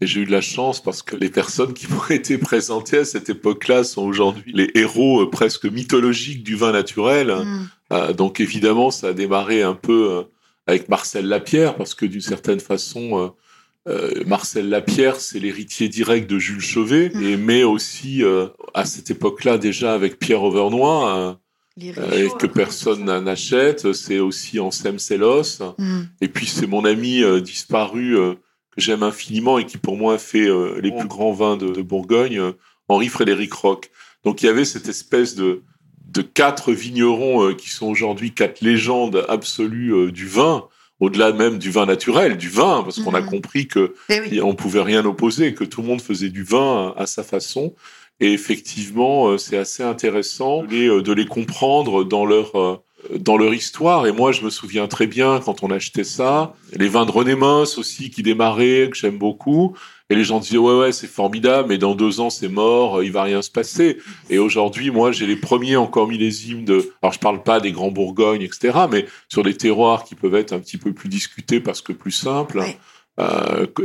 Et 0.00 0.06
j'ai 0.06 0.20
eu 0.20 0.26
de 0.26 0.32
la 0.32 0.40
chance 0.40 0.80
parce 0.80 1.02
que 1.02 1.16
les 1.16 1.28
personnes 1.28 1.74
qui 1.74 1.86
m'ont 1.92 2.08
été 2.08 2.38
présentées 2.38 2.98
à 2.98 3.04
cette 3.04 3.28
époque-là 3.28 3.84
sont 3.84 4.02
aujourd'hui 4.02 4.52
les 4.54 4.70
héros 4.74 5.22
euh, 5.22 5.30
presque 5.30 5.64
mythologiques 5.64 6.44
du 6.44 6.56
vin 6.56 6.72
naturel. 6.72 7.28
Mm. 7.28 7.68
Euh, 7.92 8.12
donc 8.12 8.40
évidemment, 8.40 8.90
ça 8.90 9.08
a 9.08 9.12
démarré 9.12 9.62
un 9.62 9.74
peu 9.74 10.10
euh, 10.10 10.22
avec 10.66 10.88
Marcel 10.88 11.26
Lapierre 11.26 11.76
parce 11.76 11.94
que 11.94 12.06
d'une 12.06 12.20
certaine 12.20 12.60
façon, 12.60 13.32
euh, 13.88 14.24
Marcel 14.26 14.68
Lapierre, 14.68 15.16
c'est 15.16 15.38
l'héritier 15.38 15.88
direct 15.88 16.28
de 16.28 16.38
Jules 16.38 16.60
Chauvet, 16.60 17.10
mm. 17.14 17.22
et, 17.22 17.36
mais 17.36 17.64
aussi 17.64 18.22
à 18.74 18.84
cette 18.84 19.10
époque-là 19.10 19.58
déjà 19.58 19.94
avec 19.94 20.18
Pierre 20.18 20.42
Auvernois. 20.42 21.38
et 21.80 22.28
que 22.38 22.46
personne 22.46 23.04
n'achète, 23.04 23.92
c'est 23.92 24.18
aussi 24.18 24.60
Anselme 24.60 24.98
Sellos. 24.98 25.62
Mm. 25.78 26.02
Et 26.20 26.28
puis 26.28 26.46
c'est 26.46 26.66
mon 26.66 26.84
ami 26.84 27.22
disparu 27.40 28.16
que 28.78 28.84
j'aime 28.84 29.02
infiniment 29.02 29.58
et 29.58 29.66
qui 29.66 29.76
pour 29.76 29.96
moi 29.96 30.18
fait 30.18 30.48
les 30.80 30.90
plus 30.90 31.08
grands 31.08 31.32
vins 31.32 31.56
de, 31.56 31.68
de 31.68 31.82
Bourgogne, 31.82 32.52
Henri 32.88 33.08
Frédéric 33.08 33.52
Roch. 33.52 33.90
Donc 34.24 34.42
il 34.42 34.46
y 34.46 34.48
avait 34.48 34.64
cette 34.64 34.88
espèce 34.88 35.34
de, 35.34 35.62
de 36.08 36.22
quatre 36.22 36.72
vignerons 36.72 37.48
euh, 37.48 37.54
qui 37.54 37.70
sont 37.70 37.86
aujourd'hui 37.86 38.32
quatre 38.32 38.60
légendes 38.60 39.24
absolues 39.28 39.94
euh, 39.94 40.10
du 40.10 40.26
vin, 40.26 40.66
au-delà 41.00 41.32
même 41.32 41.58
du 41.58 41.70
vin 41.70 41.86
naturel, 41.86 42.36
du 42.36 42.48
vin, 42.48 42.82
parce 42.82 42.98
qu'on 43.00 43.14
a 43.14 43.20
mhm. 43.20 43.28
compris 43.28 43.68
que 43.68 43.94
eh 44.08 44.40
on 44.42 44.54
pouvait 44.54 44.82
rien 44.82 45.04
opposer, 45.04 45.54
que 45.54 45.64
tout 45.64 45.82
le 45.82 45.88
monde 45.88 46.00
faisait 46.00 46.30
du 46.30 46.42
vin 46.42 46.94
à 46.96 47.06
sa 47.06 47.22
façon. 47.22 47.74
Et 48.20 48.32
effectivement, 48.32 49.28
euh, 49.28 49.38
c'est 49.38 49.58
assez 49.58 49.82
intéressant 49.82 50.64
de 50.64 50.68
les, 50.68 51.02
de 51.02 51.12
les, 51.12 51.26
comprendre 51.26 52.04
dans 52.04 52.26
leur 52.26 52.82
dans 53.16 53.36
leur 53.36 53.54
histoire. 53.54 54.06
Et 54.06 54.12
moi, 54.12 54.32
je 54.32 54.42
me 54.42 54.50
souviens 54.50 54.86
très 54.88 55.06
bien 55.06 55.40
quand 55.44 55.62
on 55.62 55.70
achetait 55.70 56.04
ça, 56.04 56.54
les 56.76 56.88
vins 56.88 57.06
de 57.06 57.10
René 57.10 57.34
Moss 57.34 57.78
aussi 57.78 58.10
qui 58.10 58.22
démarraient, 58.22 58.88
que 58.90 58.96
j'aime 58.96 59.18
beaucoup. 59.18 59.76
Et 60.10 60.14
les 60.14 60.24
gens 60.24 60.40
disaient 60.40 60.56
ouais 60.56 60.74
ouais 60.74 60.92
c'est 60.92 61.06
formidable, 61.06 61.68
mais 61.68 61.76
dans 61.76 61.94
deux 61.94 62.20
ans 62.20 62.30
c'est 62.30 62.48
mort, 62.48 63.02
il 63.02 63.12
va 63.12 63.24
rien 63.24 63.42
se 63.42 63.50
passer. 63.50 63.98
Et 64.30 64.38
aujourd'hui 64.38 64.90
moi 64.90 65.12
j'ai 65.12 65.26
les 65.26 65.36
premiers 65.36 65.76
encore 65.76 66.08
millésimes 66.08 66.64
de, 66.64 66.92
alors 67.02 67.12
je 67.12 67.18
parle 67.18 67.42
pas 67.42 67.60
des 67.60 67.72
grands 67.72 67.90
Bourgognes 67.90 68.40
etc, 68.40 68.78
mais 68.90 69.04
sur 69.28 69.42
des 69.42 69.54
terroirs 69.54 70.04
qui 70.04 70.14
peuvent 70.14 70.34
être 70.34 70.54
un 70.54 70.60
petit 70.60 70.78
peu 70.78 70.94
plus 70.94 71.10
discutés 71.10 71.60
parce 71.60 71.82
que 71.82 71.92
plus 71.92 72.12
simples. 72.12 72.60
Euh, 72.60 72.66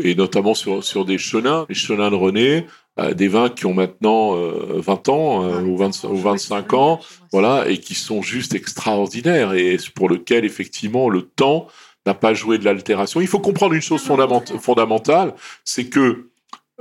et 0.04 0.16
notamment 0.16 0.54
sur, 0.54 0.84
sur 0.84 1.06
des 1.06 1.18
chenins, 1.18 1.66
les 1.70 1.76
chenins 1.76 2.12
de 2.12 2.16
René, 2.16 2.68
euh, 3.00 3.16
des 3.16 3.28
vins 3.28 3.50
qui 3.50 3.66
ont 3.66 3.74
maintenant 3.74 4.34
20 4.36 4.38
euh, 4.38 5.12
ans 5.12 5.44
euh, 5.44 5.62
ou, 5.62 5.78
20, 5.78 6.04
ou 6.04 6.18
25 6.18 6.74
ans, 6.74 7.00
voilà, 7.32 7.68
et 7.68 7.80
qui 7.80 7.96
sont 7.96 8.22
juste 8.22 8.54
extraordinaires 8.54 9.54
et 9.54 9.78
pour 9.96 10.08
lequel 10.08 10.46
effectivement 10.46 11.10
le 11.10 11.24
temps 11.24 11.68
n'a 12.06 12.14
pas 12.14 12.36
joué 12.36 12.60
de 12.60 12.66
l'altération. 12.66 13.20
Il 13.20 13.28
faut 13.28 13.40
comprendre 13.40 13.74
une 13.74 13.82
chose 13.82 14.04
fondamentale, 14.04 15.34
c'est 15.64 15.86
que 15.86 16.30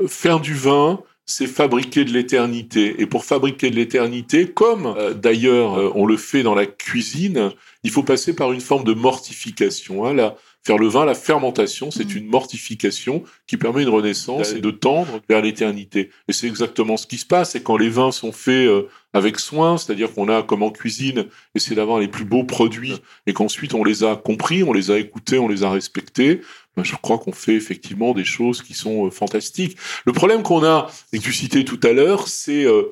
faire 0.07 0.41
du 0.41 0.53
vin, 0.53 1.01
c'est 1.25 1.47
fabriquer 1.47 2.05
de 2.05 2.13
l'éternité. 2.13 3.01
Et 3.01 3.07
pour 3.07 3.25
fabriquer 3.25 3.71
de 3.71 3.77
l'éternité, 3.77 4.47
comme 4.47 4.87
euh, 4.87 5.15
d'ailleurs 5.15 5.79
euh, 5.79 5.93
on 5.95 6.07
le 6.07 6.17
fait 6.17 6.43
dans 6.43 6.55
la 6.55 6.67
cuisine, 6.67 7.53
il 7.85 7.91
faut 7.91 8.03
passer 8.03 8.35
par 8.35 8.53
une 8.53 8.61
forme 8.61 8.85
de 8.85 8.95
mortification. 8.95 10.05
Hein. 10.05 10.15
La, 10.15 10.37
faire 10.63 10.79
le 10.79 10.87
vin, 10.87 11.05
la 11.05 11.15
fermentation, 11.15 11.91
c'est 11.91 12.05
mmh. 12.05 12.19
une 12.19 12.27
mortification 12.27 13.25
qui 13.47 13.57
permet 13.57 13.83
une 13.83 13.89
renaissance 13.89 14.53
et 14.53 14.61
de 14.61 14.71
tendre 14.71 15.21
vers 15.29 15.43
l'éternité. 15.43 16.11
Et 16.29 16.33
c'est 16.33 16.47
exactement 16.47 16.97
ce 16.97 17.07
qui 17.07 17.19
se 17.19 17.27
passe. 17.27 17.55
Et 17.55 17.63
quand 17.63 17.77
les 17.77 17.89
vins 17.89 18.13
sont 18.13 18.33
faits 18.33 18.69
euh, 18.69 18.89
avec 19.13 19.41
soin, 19.41 19.77
c'est-à-dire 19.77 20.13
qu'on 20.13 20.29
a, 20.29 20.43
comme 20.43 20.63
en 20.63 20.71
cuisine, 20.71 21.27
essayé 21.55 21.75
d'avoir 21.75 21.99
les 21.99 22.09
plus 22.09 22.25
beaux 22.25 22.45
produits 22.45 22.95
et 23.27 23.33
qu'ensuite 23.33 23.75
on 23.75 23.83
les 23.83 24.05
a 24.05 24.17
compris, 24.17 24.63
on 24.63 24.73
les 24.73 24.91
a 24.91 24.99
écoutés, 24.99 25.39
on 25.39 25.49
les 25.49 25.65
a 25.65 25.71
respectés, 25.71 26.41
ben, 26.77 26.85
je 26.85 26.95
crois 26.97 27.19
qu'on 27.19 27.33
fait 27.33 27.55
effectivement 27.55 28.15
des 28.15 28.25
choses 28.25 28.63
qui 28.63 28.73
sont 28.73 29.07
euh, 29.07 29.11
fantastiques. 29.11 29.77
Le 30.07 30.13
problème 30.13 30.43
qu'on 30.43 30.65
a, 30.65 30.91
et 31.13 31.19
que 31.19 31.25
tu 31.25 31.33
citais 31.33 31.65
tout 31.65 31.81
à 31.83 31.93
l'heure, 31.93 32.29
c'est 32.29 32.65
euh, 32.65 32.85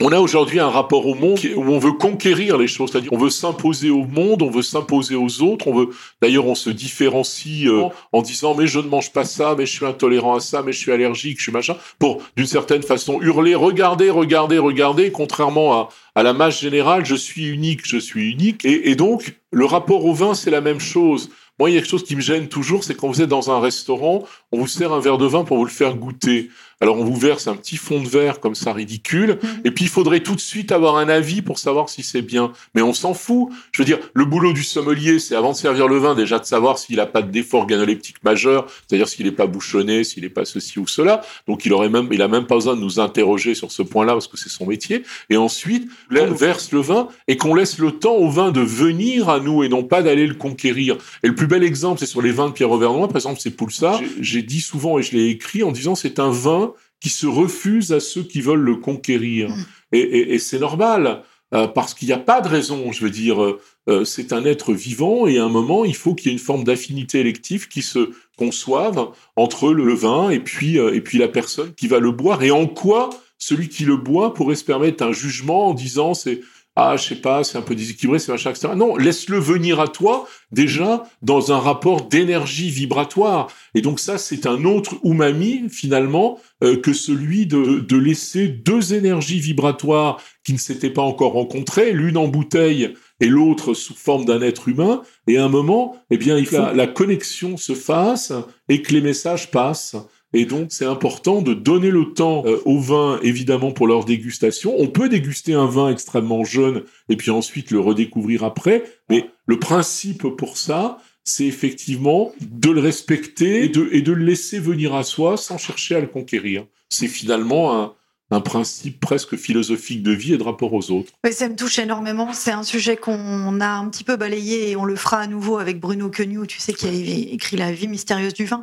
on 0.00 0.12
a 0.12 0.20
aujourd'hui 0.20 0.60
un 0.60 0.70
rapport 0.70 1.06
au 1.06 1.14
monde 1.14 1.40
où 1.56 1.62
on 1.62 1.78
veut 1.78 1.92
conquérir 1.92 2.56
les 2.56 2.68
choses, 2.68 2.90
c'est-à-dire 2.92 3.12
on 3.12 3.18
veut 3.18 3.30
s'imposer 3.30 3.90
au 3.90 4.04
monde, 4.04 4.42
on 4.42 4.50
veut 4.50 4.62
s'imposer 4.62 5.16
aux 5.16 5.42
autres, 5.42 5.66
on 5.66 5.74
veut 5.74 5.90
d'ailleurs 6.22 6.46
on 6.46 6.54
se 6.54 6.70
différencie 6.70 7.66
euh, 7.66 7.84
en 8.12 8.22
disant 8.22 8.54
mais 8.54 8.66
je 8.66 8.78
ne 8.78 8.88
mange 8.88 9.12
pas 9.12 9.24
ça, 9.24 9.54
mais 9.58 9.66
je 9.66 9.72
suis 9.72 9.86
intolérant 9.86 10.36
à 10.36 10.40
ça, 10.40 10.62
mais 10.62 10.72
je 10.72 10.78
suis 10.78 10.92
allergique, 10.92 11.38
je 11.38 11.44
suis 11.44 11.52
machin, 11.52 11.76
pour 11.98 12.22
d'une 12.36 12.46
certaine 12.46 12.82
façon 12.82 13.20
hurler 13.20 13.54
regardez, 13.54 14.10
regardez, 14.10 14.58
regardez, 14.58 15.10
contrairement 15.10 15.74
à, 15.74 15.88
à 16.14 16.22
la 16.22 16.32
masse 16.32 16.60
générale, 16.60 17.04
je 17.04 17.16
suis 17.16 17.46
unique, 17.46 17.80
je 17.84 17.98
suis 17.98 18.30
unique, 18.30 18.64
et, 18.64 18.90
et 18.90 18.94
donc 18.94 19.34
le 19.50 19.64
rapport 19.64 20.04
au 20.04 20.12
vin 20.12 20.34
c'est 20.34 20.50
la 20.50 20.60
même 20.60 20.80
chose. 20.80 21.30
Moi, 21.58 21.70
il 21.70 21.74
y 21.74 21.76
a 21.76 21.80
quelque 21.80 21.90
chose 21.90 22.04
qui 22.04 22.14
me 22.14 22.20
gêne 22.20 22.46
toujours, 22.46 22.84
c'est 22.84 22.94
quand 22.94 23.08
vous 23.08 23.20
êtes 23.20 23.28
dans 23.28 23.50
un 23.50 23.58
restaurant, 23.58 24.22
on 24.52 24.60
vous 24.60 24.66
sert 24.66 24.92
un 24.92 25.00
verre 25.00 25.18
de 25.18 25.26
vin 25.26 25.44
pour 25.44 25.58
vous 25.58 25.64
le 25.64 25.70
faire 25.70 25.94
goûter. 25.94 26.50
Alors 26.80 26.96
on 26.96 27.04
vous 27.04 27.16
verse 27.16 27.48
un 27.48 27.56
petit 27.56 27.76
fond 27.76 28.00
de 28.00 28.08
verre 28.08 28.38
comme 28.38 28.54
ça 28.54 28.72
ridicule, 28.72 29.38
mhm. 29.42 29.60
et 29.64 29.70
puis 29.72 29.86
il 29.86 29.88
faudrait 29.88 30.20
tout 30.20 30.36
de 30.36 30.40
suite 30.40 30.70
avoir 30.70 30.96
un 30.96 31.08
avis 31.08 31.42
pour 31.42 31.58
savoir 31.58 31.88
si 31.88 32.04
c'est 32.04 32.22
bien. 32.22 32.52
Mais 32.74 32.82
on 32.82 32.92
s'en 32.92 33.14
fout. 33.14 33.48
Je 33.72 33.82
veux 33.82 33.86
dire, 33.86 33.98
le 34.14 34.24
boulot 34.24 34.52
du 34.52 34.62
sommelier, 34.62 35.18
c'est 35.18 35.34
avant 35.34 35.52
de 35.52 35.56
servir 35.56 35.88
le 35.88 35.98
vin 35.98 36.14
déjà 36.14 36.38
de 36.38 36.44
savoir 36.44 36.78
s'il 36.78 36.96
n'a 36.96 37.06
pas 37.06 37.22
de 37.22 37.30
défaut 37.30 37.58
organoleptique 37.58 38.22
majeur, 38.22 38.66
c'est-à-dire 38.86 39.08
s'il 39.08 39.26
n'est 39.26 39.32
pas 39.32 39.46
bouchonné, 39.46 40.04
s'il 40.04 40.22
n'est 40.22 40.28
pas 40.28 40.44
ceci 40.44 40.78
ou 40.78 40.86
cela. 40.86 41.22
Donc 41.48 41.64
il 41.64 41.72
aurait 41.72 41.88
même, 41.88 42.08
il 42.12 42.22
a 42.22 42.28
même 42.28 42.46
pas 42.46 42.54
besoin 42.54 42.76
de 42.76 42.80
nous 42.80 43.00
interroger 43.00 43.56
sur 43.56 43.72
ce 43.72 43.82
point-là 43.82 44.12
parce 44.12 44.28
que 44.28 44.36
c'est 44.36 44.48
son 44.48 44.66
métier. 44.66 45.02
Et 45.30 45.36
ensuite, 45.36 45.90
on 46.12 46.32
verse 46.32 46.70
le 46.70 46.80
vin 46.80 47.08
et 47.26 47.36
qu'on 47.36 47.54
laisse 47.54 47.78
le 47.78 47.90
temps 47.90 48.14
au 48.14 48.30
vin 48.30 48.52
de 48.52 48.60
venir 48.60 49.28
à 49.28 49.40
nous 49.40 49.64
et 49.64 49.68
non 49.68 49.82
pas 49.82 50.02
d'aller 50.02 50.26
le 50.26 50.34
conquérir. 50.34 50.96
Et 51.24 51.26
le 51.26 51.34
plus 51.34 51.48
bel 51.48 51.64
exemple, 51.64 51.98
c'est 51.98 52.06
sur 52.06 52.22
les 52.22 52.30
vins 52.30 52.48
de 52.48 52.52
Pierre 52.52 52.70
Auvernois, 52.70 53.08
par 53.08 53.16
exemple, 53.16 53.40
c'est 53.40 53.50
Poulsard. 53.50 54.00
J'ai 54.20 54.37
dit 54.42 54.60
souvent 54.60 54.98
et 54.98 55.02
je 55.02 55.16
l'ai 55.16 55.28
écrit 55.28 55.62
en 55.62 55.72
disant 55.72 55.94
c'est 55.94 56.18
un 56.18 56.30
vin 56.30 56.72
qui 57.00 57.08
se 57.08 57.26
refuse 57.26 57.92
à 57.92 58.00
ceux 58.00 58.22
qui 58.22 58.40
veulent 58.40 58.60
le 58.60 58.76
conquérir. 58.76 59.50
Mm. 59.50 59.64
Et, 59.92 60.38
c'est 60.38 60.58
normal, 60.58 61.22
euh, 61.54 61.66
parce 61.66 61.94
qu'il 61.94 62.08
n'y 62.08 62.14
a 62.14 62.18
pas 62.18 62.40
de 62.40 62.48
raison. 62.48 62.92
Je 62.92 63.04
veux 63.04 63.10
dire, 63.10 63.42
euh, 63.42 63.60
euh, 63.88 64.04
c'est 64.04 64.32
un 64.32 64.44
être 64.44 64.72
vivant 64.72 65.26
et 65.26 65.38
à 65.38 65.44
un 65.44 65.48
moment, 65.48 65.84
il 65.84 65.94
faut 65.96 66.14
qu'il 66.14 66.26
y 66.26 66.30
ait 66.30 66.38
une 66.38 66.44
forme 66.44 66.64
d'affinité 66.64 67.20
élective 67.20 67.68
qui 67.68 67.82
se 67.82 68.10
conçoive 68.36 69.08
entre 69.36 69.72
le 69.72 69.94
vin 69.94 70.30
et 70.30 70.40
puis, 70.40 70.76
et 70.76 71.00
puis 71.00 71.18
la 71.18 71.28
personne 71.28 71.72
qui 71.74 71.88
va 71.88 72.00
le 72.00 72.10
boire. 72.10 72.42
Et 72.42 72.50
en 72.50 72.66
quoi 72.66 73.10
celui 73.38 73.68
qui 73.68 73.84
le 73.84 73.96
boit 73.96 74.34
pourrait 74.34 74.56
se 74.56 74.64
permettre 74.64 75.04
un 75.04 75.12
jugement 75.12 75.68
en 75.68 75.74
disant 75.74 76.12
c'est 76.12 76.40
ah, 76.80 76.96
je 76.96 77.08
sais 77.08 77.16
pas, 77.16 77.42
c'est 77.42 77.58
un 77.58 77.62
peu 77.62 77.74
déséquilibré, 77.74 78.20
c'est 78.20 78.30
machin, 78.30 78.50
etc. 78.50 78.68
Non, 78.76 78.96
laisse-le 78.96 79.36
venir 79.40 79.80
à 79.80 79.88
toi 79.88 80.28
déjà 80.52 81.02
dans 81.22 81.50
un 81.50 81.58
rapport 81.58 82.02
d'énergie 82.02 82.70
vibratoire. 82.70 83.48
Et 83.74 83.80
donc 83.80 83.98
ça, 83.98 84.16
c'est 84.16 84.46
un 84.46 84.64
autre 84.64 84.94
umami 85.02 85.64
finalement 85.70 86.38
euh, 86.62 86.80
que 86.80 86.92
celui 86.92 87.46
de, 87.46 87.80
de 87.80 87.96
laisser 87.96 88.46
deux 88.46 88.94
énergies 88.94 89.40
vibratoires 89.40 90.22
qui 90.44 90.52
ne 90.52 90.58
s'étaient 90.58 90.90
pas 90.90 91.02
encore 91.02 91.32
rencontrées, 91.32 91.92
l'une 91.92 92.16
en 92.16 92.28
bouteille 92.28 92.94
et 93.18 93.26
l'autre 93.26 93.74
sous 93.74 93.94
forme 93.94 94.24
d'un 94.24 94.40
être 94.40 94.68
humain. 94.68 95.02
Et 95.26 95.36
à 95.36 95.44
un 95.44 95.48
moment, 95.48 95.96
eh 96.10 96.16
bien, 96.16 96.38
il 96.38 96.46
faut 96.46 96.64
que 96.64 96.76
la 96.76 96.86
connexion 96.86 97.56
se 97.56 97.74
fasse 97.74 98.32
et 98.68 98.82
que 98.82 98.92
les 98.92 99.00
messages 99.00 99.50
passent. 99.50 99.96
Et 100.34 100.44
donc, 100.44 100.68
c'est 100.70 100.84
important 100.84 101.40
de 101.40 101.54
donner 101.54 101.90
le 101.90 102.12
temps 102.12 102.44
euh, 102.46 102.60
aux 102.66 102.78
vins, 102.78 103.18
évidemment, 103.22 103.72
pour 103.72 103.86
leur 103.86 104.04
dégustation. 104.04 104.74
On 104.78 104.88
peut 104.88 105.08
déguster 105.08 105.54
un 105.54 105.66
vin 105.66 105.90
extrêmement 105.90 106.44
jeune 106.44 106.82
et 107.08 107.16
puis 107.16 107.30
ensuite 107.30 107.70
le 107.70 107.80
redécouvrir 107.80 108.44
après. 108.44 108.84
Mais 109.08 109.30
le 109.46 109.58
principe 109.58 110.28
pour 110.36 110.58
ça, 110.58 110.98
c'est 111.24 111.46
effectivement 111.46 112.32
de 112.40 112.70
le 112.70 112.80
respecter 112.80 113.64
et 113.64 113.68
de, 113.68 113.88
et 113.92 114.02
de 114.02 114.12
le 114.12 114.24
laisser 114.24 114.58
venir 114.58 114.94
à 114.94 115.02
soi 115.02 115.36
sans 115.36 115.58
chercher 115.58 115.94
à 115.94 116.00
le 116.00 116.06
conquérir. 116.06 116.66
C'est 116.90 117.08
finalement 117.08 117.82
un, 117.82 117.94
un 118.30 118.40
principe 118.40 119.00
presque 119.00 119.36
philosophique 119.36 120.02
de 120.02 120.12
vie 120.12 120.34
et 120.34 120.38
de 120.38 120.42
rapport 120.42 120.72
aux 120.72 120.90
autres. 120.90 121.12
Oui, 121.24 121.32
ça 121.32 121.48
me 121.48 121.56
touche 121.56 121.78
énormément. 121.78 122.32
C'est 122.32 122.50
un 122.50 122.62
sujet 122.62 122.96
qu'on 122.96 123.60
a 123.60 123.68
un 123.68 123.88
petit 123.88 124.04
peu 124.04 124.16
balayé 124.16 124.70
et 124.70 124.76
on 124.76 124.84
le 124.84 124.96
fera 124.96 125.18
à 125.20 125.26
nouveau 125.26 125.58
avec 125.58 125.80
Bruno 125.80 126.10
Quenu, 126.10 126.46
tu 126.46 126.58
sais, 126.58 126.72
qui 126.72 126.86
a 126.86 126.92
écrit 126.92 127.56
La 127.56 127.72
vie 127.72 127.88
mystérieuse 127.88 128.34
du 128.34 128.44
vin. 128.44 128.62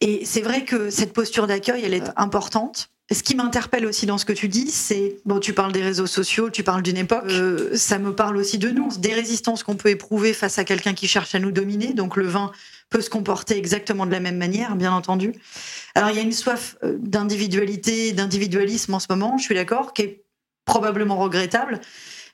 Et 0.00 0.24
c'est 0.24 0.40
vrai 0.40 0.64
que 0.64 0.90
cette 0.90 1.12
posture 1.12 1.46
d'accueil, 1.46 1.82
elle 1.84 1.94
est 1.94 2.10
importante. 2.16 2.90
Ce 3.12 3.22
qui 3.22 3.34
m'interpelle 3.34 3.84
aussi 3.84 4.06
dans 4.06 4.16
ce 4.16 4.24
que 4.24 4.32
tu 4.32 4.48
dis, 4.48 4.70
c'est 4.70 5.18
bon, 5.26 5.38
tu 5.38 5.52
parles 5.52 5.72
des 5.72 5.82
réseaux 5.82 6.06
sociaux, 6.06 6.48
tu 6.48 6.62
parles 6.62 6.82
d'une 6.82 6.96
époque. 6.96 7.24
Euh, 7.28 7.76
ça 7.76 7.98
me 7.98 8.14
parle 8.14 8.38
aussi 8.38 8.56
de 8.56 8.70
nous, 8.70 8.88
des 8.96 9.12
résistances 9.12 9.62
qu'on 9.62 9.76
peut 9.76 9.90
éprouver 9.90 10.32
face 10.32 10.58
à 10.58 10.64
quelqu'un 10.64 10.94
qui 10.94 11.06
cherche 11.06 11.34
à 11.34 11.38
nous 11.38 11.52
dominer. 11.52 11.92
Donc 11.92 12.16
le 12.16 12.26
vin 12.26 12.50
peut 12.88 13.02
se 13.02 13.10
comporter 13.10 13.58
exactement 13.58 14.06
de 14.06 14.10
la 14.10 14.20
même 14.20 14.38
manière, 14.38 14.74
bien 14.74 14.92
entendu. 14.92 15.34
Alors 15.94 16.08
il 16.10 16.16
y 16.16 16.18
a 16.18 16.22
une 16.22 16.32
soif 16.32 16.76
euh, 16.82 16.96
d'individualité, 16.98 18.12
d'individualisme 18.12 18.94
en 18.94 19.00
ce 19.00 19.06
moment. 19.10 19.36
Je 19.36 19.44
suis 19.44 19.54
d'accord, 19.54 19.92
qui 19.92 20.02
est 20.02 20.24
probablement 20.64 21.16
regrettable. 21.16 21.80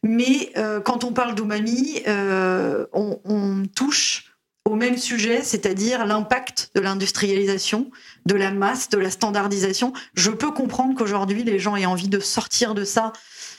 Mais 0.03 0.53
quand 0.85 1.05
on 1.05 1.13
parle 1.13 1.35
d'umami, 1.35 2.03
on, 2.07 3.21
on 3.25 3.67
touche 3.75 4.30
au 4.65 4.75
même 4.75 4.99
sujet, 4.99 5.43
c'est-à-dire 5.43 6.05
l'impact 6.05 6.71
de 6.75 6.81
l'industrialisation, 6.81 7.91
de 8.27 8.35
la 8.35 8.51
masse, 8.51 8.89
de 8.89 8.99
la 8.99 9.11
standardisation. 9.11 9.93
Je 10.15 10.31
peux 10.31 10.51
comprendre 10.51 10.95
qu'aujourd'hui, 10.97 11.45
les 11.45 11.59
gens 11.59 11.77
aient 11.77 11.87
envie 11.87 12.09
de 12.09 12.21
sortir 12.21 12.75
de 12.75 12.85
ça, 12.85 13.13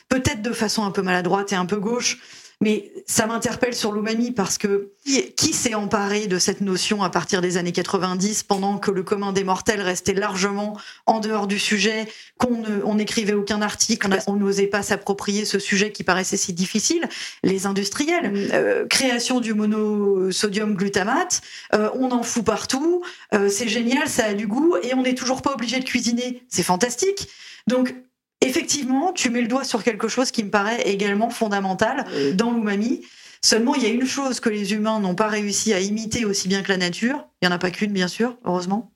peut-être 0.09 0.41
de 0.41 0.53
façon 0.53 0.83
un 0.83 0.91
peu 0.91 1.01
maladroite 1.01 1.51
et 1.53 1.55
un 1.55 1.65
peu 1.65 1.77
gauche, 1.77 2.19
mais 2.61 2.91
ça 3.07 3.25
m'interpelle 3.25 3.73
sur 3.73 3.91
l'umami 3.91 4.31
parce 4.31 4.57
que 4.57 4.91
qui, 5.35 5.51
s'est 5.51 5.73
emparé 5.73 6.27
de 6.27 6.37
cette 6.37 6.61
notion 6.61 7.03
à 7.03 7.09
partir 7.09 7.41
des 7.41 7.57
années 7.57 7.71
90 7.71 8.43
pendant 8.43 8.77
que 8.77 8.91
le 8.91 9.03
commun 9.03 9.33
des 9.33 9.43
mortels 9.43 9.81
restait 9.81 10.13
largement 10.13 10.77
en 11.07 11.19
dehors 11.19 11.47
du 11.47 11.59
sujet, 11.59 12.07
qu'on 12.37 12.95
n'écrivait 12.95 13.33
aucun 13.33 13.61
article, 13.61 14.07
on 14.27 14.35
n'osait 14.35 14.67
pas 14.67 14.83
s'approprier 14.83 15.43
ce 15.43 15.59
sujet 15.59 15.91
qui 15.91 16.03
paraissait 16.03 16.37
si 16.37 16.53
difficile 16.53 17.09
Les 17.43 17.65
industriels. 17.65 18.31
Mm. 18.31 18.47
Euh, 18.53 18.87
création 18.87 19.39
du 19.39 19.53
monosodium 19.53 20.75
glutamate, 20.75 21.41
euh, 21.73 21.89
on 21.95 22.11
en 22.11 22.23
fout 22.23 22.45
partout, 22.45 23.03
euh, 23.33 23.49
c'est 23.49 23.67
génial, 23.67 24.07
ça 24.07 24.25
a 24.25 24.33
du 24.33 24.47
goût 24.47 24.75
et 24.83 24.93
on 24.93 25.01
n'est 25.01 25.15
toujours 25.15 25.41
pas 25.41 25.53
obligé 25.53 25.79
de 25.79 25.85
cuisiner. 25.85 26.43
C'est 26.47 26.63
fantastique. 26.63 27.27
Donc 27.67 27.95
effectivement, 28.41 29.13
tu 29.13 29.29
mets 29.29 29.41
le 29.41 29.47
doigt 29.47 29.63
sur 29.63 29.83
quelque 29.83 30.07
chose 30.07 30.31
qui 30.31 30.43
me 30.43 30.49
paraît 30.49 30.81
également 30.81 31.29
fondamental 31.29 32.05
euh, 32.11 32.33
dans 32.33 32.51
l'umami. 32.51 33.01
Seulement, 33.43 33.73
il 33.75 33.83
y 33.83 33.85
a 33.85 33.89
une 33.89 34.05
chose 34.05 34.39
que 34.39 34.49
les 34.49 34.73
humains 34.73 34.99
n'ont 34.99 35.15
pas 35.15 35.27
réussi 35.27 35.73
à 35.73 35.79
imiter 35.79 36.25
aussi 36.25 36.47
bien 36.47 36.61
que 36.61 36.69
la 36.69 36.77
nature. 36.77 37.27
Il 37.41 37.47
n'y 37.47 37.53
en 37.53 37.55
a 37.55 37.59
pas 37.59 37.71
qu'une, 37.71 37.91
bien 37.91 38.07
sûr, 38.07 38.37
heureusement. 38.45 38.91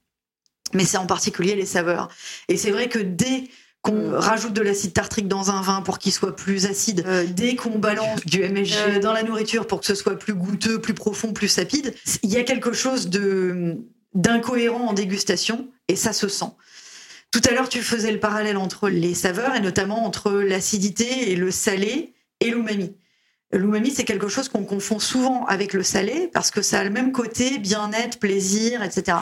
Mais 0.74 0.86
c'est 0.86 0.98
en 0.98 1.08
particulier 1.08 1.56
les 1.56 1.66
saveurs. 1.66 2.10
Et 2.48 2.58
c'est 2.58 2.72
vrai 2.72 2.90
que 2.90 3.00
dès 3.00 3.46
qu'on 3.82 4.20
rajoute 4.20 4.54
de 4.54 4.62
l'acide 4.62 4.94
tartrique 4.94 5.28
dans 5.28 5.52
un 5.52 5.62
vin 5.62 5.82
pour 5.82 6.00
qu'il 6.00 6.12
soit 6.12 6.36
plus 6.36 6.66
acide, 6.66 7.04
euh, 7.06 7.26
dès 7.30 7.56
qu'on 7.56 7.78
balance 7.78 8.26
du 8.26 8.42
MSG 8.42 8.76
euh, 8.78 9.00
dans 9.00 9.14
la 9.14 9.22
nourriture 9.22 9.68
pour 9.68 9.80
que 9.80 9.86
ce 9.86 9.94
soit 9.94 10.18
plus 10.18 10.34
goûteux, 10.34 10.82
plus 10.82 10.96
profond, 10.96 11.34
plus 11.34 11.48
sapide, 11.48 11.94
il 12.24 12.32
y 12.32 12.38
a 12.38 12.44
quelque 12.44 12.74
chose 12.74 13.10
de 13.10 13.78
d'incohérent 14.16 14.88
en 14.88 14.94
dégustation 14.94 15.68
et 15.88 15.96
ça 15.96 16.14
se 16.14 16.28
sent. 16.28 16.52
Tout 17.36 17.42
à 17.50 17.54
l'heure, 17.54 17.68
tu 17.68 17.82
faisais 17.82 18.14
le 18.14 18.20
parallèle 18.22 18.56
entre 18.56 18.88
les 18.88 19.14
saveurs 19.14 19.56
et 19.56 19.60
notamment 19.60 20.06
entre 20.06 20.32
l'acidité 20.32 21.34
et 21.34 21.36
le 21.36 21.52
salé 21.52 22.14
et 22.40 22.50
l'umami. 22.50 22.96
L'umami, 23.52 23.92
c'est 23.92 24.06
quelque 24.06 24.30
chose 24.30 24.48
qu'on 24.48 24.64
confond 24.64 25.00
souvent 25.00 25.46
avec 25.48 25.74
le 25.74 25.84
salé 25.84 26.30
parce 26.32 26.50
que 26.50 26.62
ça 26.62 26.80
a 26.80 26.86
le 26.86 26.92
même 26.92 27.12
côté 27.12 27.58
bien-être, 27.58 28.20
plaisir, 28.20 28.82
etc. 28.84 29.18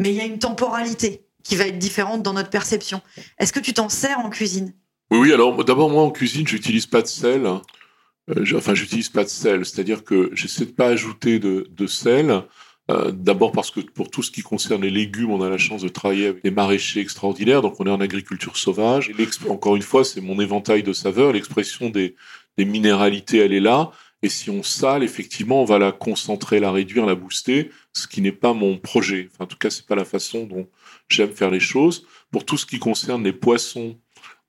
Mais 0.00 0.10
il 0.10 0.16
y 0.16 0.20
a 0.20 0.24
une 0.24 0.40
temporalité 0.40 1.24
qui 1.44 1.54
va 1.54 1.68
être 1.68 1.78
différente 1.78 2.24
dans 2.24 2.32
notre 2.32 2.50
perception. 2.50 3.00
Est-ce 3.38 3.52
que 3.52 3.60
tu 3.60 3.72
t'en 3.72 3.88
sers 3.88 4.18
en 4.18 4.28
cuisine? 4.28 4.74
Oui, 5.12 5.18
oui. 5.20 5.32
Alors 5.32 5.64
d'abord, 5.64 5.88
moi 5.88 6.02
en 6.02 6.10
cuisine, 6.10 6.48
j'utilise 6.48 6.86
pas 6.86 7.02
de 7.02 7.06
sel. 7.06 7.46
Euh, 7.46 8.56
enfin, 8.56 8.74
j'utilise 8.74 9.08
pas 9.08 9.22
de 9.22 9.28
sel, 9.28 9.64
c'est-à-dire 9.64 10.02
que 10.02 10.30
j'essaie 10.32 10.66
de 10.66 10.72
pas 10.72 10.88
ajouter 10.88 11.38
de 11.38 11.86
sel. 11.86 12.42
Euh, 12.90 13.12
d'abord 13.12 13.52
parce 13.52 13.70
que 13.70 13.80
pour 13.80 14.10
tout 14.10 14.22
ce 14.22 14.30
qui 14.30 14.42
concerne 14.42 14.82
les 14.82 14.90
légumes, 14.90 15.30
on 15.30 15.42
a 15.42 15.48
la 15.48 15.58
chance 15.58 15.82
de 15.82 15.88
travailler 15.88 16.26
avec 16.26 16.42
des 16.42 16.50
maraîchers 16.50 17.00
extraordinaires, 17.00 17.62
donc 17.62 17.78
on 17.78 17.86
est 17.86 17.90
en 17.90 18.00
agriculture 18.00 18.56
sauvage. 18.56 19.10
Et 19.10 19.48
encore 19.48 19.76
une 19.76 19.82
fois, 19.82 20.04
c'est 20.04 20.20
mon 20.20 20.40
éventail 20.40 20.82
de 20.82 20.92
saveurs. 20.92 21.32
L'expression 21.32 21.90
des, 21.90 22.16
des 22.58 22.64
minéralités, 22.64 23.38
elle 23.38 23.52
est 23.52 23.60
là. 23.60 23.92
Et 24.24 24.28
si 24.28 24.50
on 24.50 24.62
sale, 24.62 25.02
effectivement, 25.02 25.62
on 25.62 25.64
va 25.64 25.78
la 25.78 25.90
concentrer, 25.90 26.60
la 26.60 26.70
réduire, 26.70 27.06
la 27.06 27.16
booster, 27.16 27.70
ce 27.92 28.06
qui 28.06 28.20
n'est 28.20 28.30
pas 28.30 28.52
mon 28.52 28.78
projet. 28.78 29.28
Enfin, 29.32 29.44
en 29.44 29.46
tout 29.48 29.58
cas, 29.58 29.70
c'est 29.70 29.86
pas 29.86 29.96
la 29.96 30.04
façon 30.04 30.44
dont 30.46 30.68
j'aime 31.08 31.32
faire 31.32 31.50
les 31.50 31.60
choses. 31.60 32.06
Pour 32.30 32.44
tout 32.44 32.56
ce 32.56 32.66
qui 32.66 32.78
concerne 32.78 33.24
les 33.24 33.32
poissons, 33.32 33.98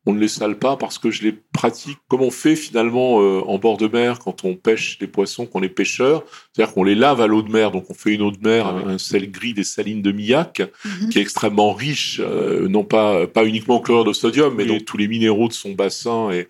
on 0.06 0.14
ne 0.14 0.20
les 0.20 0.28
sale 0.28 0.60
pas 0.60 0.76
parce 0.76 0.98
que 0.98 1.12
je 1.12 1.24
les 1.24 1.32
pratique 1.32 1.98
comme 2.08 2.22
on 2.22 2.32
fait 2.32 2.56
finalement 2.56 3.22
euh, 3.22 3.42
en 3.46 3.58
bord 3.58 3.78
de 3.78 3.88
mer 3.88 4.20
quand 4.20 4.44
on 4.44 4.56
pêche 4.56 4.98
les 5.00 5.08
poissons, 5.08 5.46
qu'on 5.46 5.64
est 5.64 5.70
pêcheur, 5.70 6.24
c'est-à-dire 6.52 6.74
qu'on 6.74 6.84
les 6.84 6.96
lave 6.96 7.22
à 7.22 7.28
l'eau 7.28 7.42
de 7.42 7.52
mer, 7.52 7.72
donc 7.72 7.90
on 7.90 7.94
fait 7.94 8.14
une 8.14 8.22
eau 8.22 8.32
de 8.32 8.46
mer, 8.46 8.68
ah 8.68 8.90
un 8.90 8.98
sel 8.98 9.32
gris 9.32 9.54
des 9.54 9.64
salines 9.64 10.02
de 10.02 10.12
Millac, 10.12 10.62
mhm. 10.84 11.10
qui 11.10 11.20
est 11.20 11.22
extrêmement 11.22 11.74
riche, 11.74 12.20
euh, 12.24 12.68
non 12.68 12.84
pas 12.84 13.28
pas 13.28 13.46
uniquement 13.46 13.76
en 13.76 13.80
chlorure 13.80 14.06
de 14.06 14.14
sodium, 14.14 14.54
mais 14.56 14.66
donc 14.66 14.86
tous 14.86 14.98
les 14.98 15.08
minéraux 15.08 15.48
de 15.48 15.54
son 15.54 15.72
bassin 15.72 16.32
et 16.32 16.50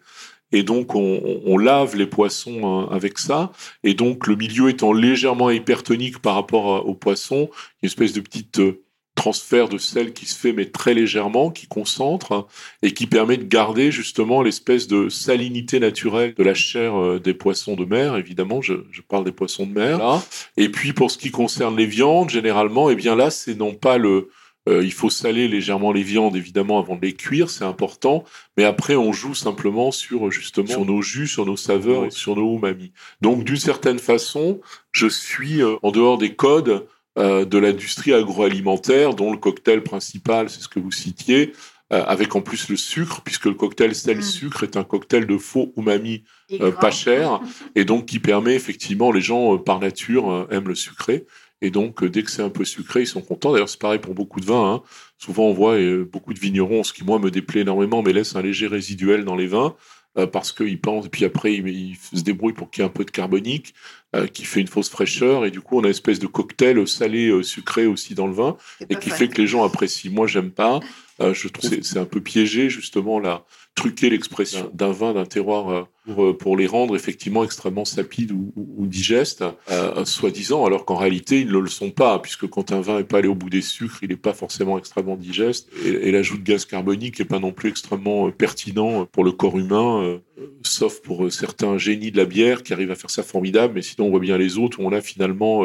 et 0.53 0.61
donc 0.61 0.93
on, 0.95 1.41
on 1.45 1.57
lave 1.57 1.95
les 1.95 2.05
poissons 2.05 2.61
hein, 2.63 2.87
avec 2.91 3.17
ça. 3.17 3.51
Et 3.83 3.95
donc 3.95 4.27
le 4.27 4.35
milieu 4.35 4.69
étant 4.69 4.93
légèrement 4.93 5.49
hypertonique 5.49 6.19
par 6.19 6.35
rapport 6.35 6.87
aux 6.87 6.93
poissons, 6.93 7.49
une 7.81 7.87
espèce 7.87 8.13
de 8.13 8.21
petite 8.21 8.59
euh, 8.59 8.82
transfert 9.15 9.69
de 9.69 9.77
sel 9.77 10.13
qui 10.13 10.25
se 10.25 10.37
fait 10.37 10.53
mais 10.53 10.65
très 10.65 10.93
légèrement, 10.93 11.51
qui 11.51 11.67
concentre 11.67 12.47
et 12.81 12.93
qui 12.93 13.07
permet 13.07 13.37
de 13.37 13.43
garder 13.43 13.91
justement 13.91 14.41
l'espèce 14.41 14.87
de 14.87 15.09
salinité 15.09 15.79
naturelle 15.79 16.33
de 16.35 16.43
la 16.43 16.53
chair 16.53 16.99
euh, 16.99 17.19
des 17.19 17.33
poissons 17.33 17.75
de 17.75 17.85
mer. 17.85 18.17
Évidemment, 18.17 18.61
je, 18.61 18.73
je 18.91 19.01
parle 19.01 19.23
des 19.23 19.31
poissons 19.31 19.65
de 19.65 19.73
mer. 19.73 19.97
Là. 19.99 20.23
Et 20.57 20.69
puis 20.69 20.93
pour 20.93 21.11
ce 21.11 21.17
qui 21.17 21.31
concerne 21.31 21.77
les 21.77 21.85
viandes, 21.85 22.29
généralement, 22.29 22.89
et 22.89 22.93
eh 22.93 22.95
bien 22.95 23.15
là, 23.15 23.29
c'est 23.29 23.55
non 23.55 23.73
pas 23.73 23.97
le 23.97 24.29
euh, 24.69 24.83
il 24.83 24.93
faut 24.93 25.09
saler 25.09 25.47
légèrement 25.47 25.91
les 25.91 26.03
viandes, 26.03 26.37
évidemment, 26.37 26.79
avant 26.79 26.95
de 26.95 27.01
les 27.01 27.13
cuire, 27.13 27.49
c'est 27.49 27.65
important. 27.65 28.23
Mais 28.55 28.63
après, 28.63 28.95
on 28.95 29.11
joue 29.11 29.33
simplement 29.33 29.91
sur 29.91 30.31
justement 30.31 30.67
sur 30.67 30.85
nos 30.85 31.01
jus, 31.01 31.27
sur 31.27 31.45
nos 31.45 31.57
saveurs 31.57 32.05
et 32.05 32.11
sur 32.11 32.35
nos 32.37 32.55
umami. 32.55 32.93
Donc, 33.21 33.43
d'une 33.43 33.57
certaine 33.57 33.99
façon, 33.99 34.61
je 34.91 35.07
suis 35.07 35.61
euh, 35.61 35.75
en 35.83 35.91
dehors 35.91 36.17
des 36.17 36.35
codes 36.35 36.87
de 37.15 37.57
l'industrie 37.57 38.13
agroalimentaire, 38.13 39.13
dont 39.13 39.31
le 39.31 39.37
cocktail 39.37 39.83
principal, 39.83 40.49
c'est 40.49 40.61
ce 40.61 40.67
que 40.67 40.79
vous 40.79 40.91
citiez, 40.91 41.53
euh, 41.93 42.03
avec 42.07 42.35
en 42.35 42.41
plus 42.41 42.69
le 42.69 42.75
sucre, 42.75 43.21
puisque 43.21 43.45
le 43.45 43.53
cocktail 43.53 43.93
sel-sucre 43.93 44.63
mm. 44.63 44.65
est 44.65 44.77
un 44.77 44.83
cocktail 44.83 45.27
de 45.27 45.37
faux 45.37 45.73
umami 45.77 46.23
euh, 46.53 46.71
pas 46.71 46.89
cher, 46.89 47.39
et 47.75 47.85
donc 47.85 48.07
qui 48.07 48.19
permet 48.19 48.55
effectivement, 48.55 49.11
les 49.11 49.21
gens 49.21 49.57
par 49.59 49.79
nature 49.79 50.47
aiment 50.49 50.69
le 50.69 50.75
sucré, 50.75 51.25
et 51.61 51.69
donc 51.69 52.03
dès 52.03 52.23
que 52.23 52.31
c'est 52.31 52.41
un 52.41 52.49
peu 52.49 52.65
sucré, 52.65 53.01
ils 53.01 53.07
sont 53.07 53.21
contents. 53.21 53.51
D'ailleurs, 53.51 53.69
c'est 53.69 53.79
pareil 53.79 53.99
pour 53.99 54.15
beaucoup 54.15 54.39
de 54.39 54.45
vins. 54.45 54.73
Hein. 54.73 54.81
Souvent, 55.17 55.43
on 55.43 55.53
voit 55.53 55.77
beaucoup 56.11 56.33
de 56.33 56.39
vignerons, 56.39 56.83
ce 56.83 56.93
qui 56.93 57.03
moi 57.03 57.19
me 57.19 57.29
déplaît 57.29 57.61
énormément, 57.61 58.01
mais 58.01 58.11
laisse 58.11 58.35
un 58.35 58.41
léger 58.41 58.67
résiduel 58.67 59.23
dans 59.23 59.35
les 59.35 59.47
vins. 59.47 59.75
Euh, 60.15 60.27
parce 60.27 60.51
qu'il 60.51 60.79
pense, 60.79 61.07
et 61.07 61.09
puis 61.09 61.25
après 61.25 61.55
il, 61.55 61.95
se 61.95 62.21
débrouille 62.21 62.53
pour 62.53 62.69
qu'il 62.69 62.83
y 62.83 62.85
ait 62.85 62.87
un 62.87 62.91
peu 62.91 63.03
de 63.03 63.09
carbonique 63.09 63.73
euh, 64.15 64.27
qui 64.27 64.45
fait 64.45 64.61
une 64.61 64.67
fausse 64.67 64.89
fraîcheur, 64.89 65.43
et 65.43 65.49
du 65.49 65.59
coup 65.59 65.79
on 65.79 65.81
a 65.81 65.85
une 65.85 65.89
espèce 65.89 66.19
de 66.19 66.27
cocktail 66.27 66.87
salé 66.87 67.29
euh, 67.29 67.41
sucré 67.41 67.87
aussi 67.87 68.13
dans 68.13 68.27
le 68.27 68.33
vin, 68.33 68.55
et 68.91 68.95
qui 68.95 69.09
fait 69.09 69.27
que 69.27 69.41
les 69.41 69.47
gens 69.47 69.63
apprécient. 69.65 70.11
Moi 70.11 70.27
j'aime 70.27 70.51
pas, 70.51 70.81
je 71.31 71.47
trouve 71.47 71.69
c'est 71.81 71.99
un 71.99 72.05
peu 72.05 72.19
piégé 72.19 72.69
justement 72.69 73.19
là 73.19 73.45
truquer 73.75 74.09
l'expression 74.09 74.69
d'un 74.73 74.91
vin, 74.91 75.13
d'un 75.13 75.25
terroir 75.25 75.69
euh, 75.69 75.83
pour, 76.05 76.25
euh, 76.25 76.37
pour, 76.37 76.57
les 76.57 76.67
rendre 76.67 76.95
effectivement 76.95 77.43
extrêmement 77.43 77.85
sapides 77.85 78.31
ou, 78.31 78.53
ou, 78.55 78.85
digestes, 78.85 79.43
euh, 79.71 80.05
soi-disant, 80.05 80.65
alors 80.65 80.85
qu'en 80.85 80.95
réalité, 80.95 81.41
ils 81.41 81.47
ne 81.47 81.57
le 81.57 81.69
sont 81.69 81.89
pas, 81.89 82.19
puisque 82.19 82.47
quand 82.47 82.71
un 82.71 82.81
vin 82.81 82.97
n'est 82.97 83.03
pas 83.03 83.19
allé 83.19 83.27
au 83.27 83.35
bout 83.35 83.49
des 83.49 83.61
sucres, 83.61 83.99
il 84.03 84.09
n'est 84.09 84.15
pas 84.15 84.33
forcément 84.33 84.77
extrêmement 84.77 85.15
digeste, 85.15 85.69
et, 85.83 86.11
l'ajout 86.11 86.37
de 86.37 86.43
gaz 86.43 86.65
carbonique 86.65 87.19
n'est 87.19 87.25
pas 87.25 87.39
non 87.39 87.51
plus 87.51 87.69
extrêmement 87.69 88.29
pertinent 88.31 89.05
pour 89.05 89.23
le 89.23 89.31
corps 89.31 89.57
humain, 89.57 90.19
sauf 90.61 91.01
pour 91.01 91.31
certains 91.31 91.77
génies 91.77 92.11
de 92.11 92.17
la 92.17 92.25
bière 92.25 92.61
qui 92.61 92.73
arrivent 92.73 92.91
à 92.91 92.95
faire 92.95 93.09
ça 93.09 93.23
formidable, 93.23 93.73
mais 93.75 93.81
sinon 93.81 94.07
on 94.07 94.09
voit 94.11 94.19
bien 94.19 94.37
les 94.37 94.57
autres 94.57 94.79
où 94.79 94.83
on 94.85 94.91
a 94.91 95.01
finalement 95.01 95.63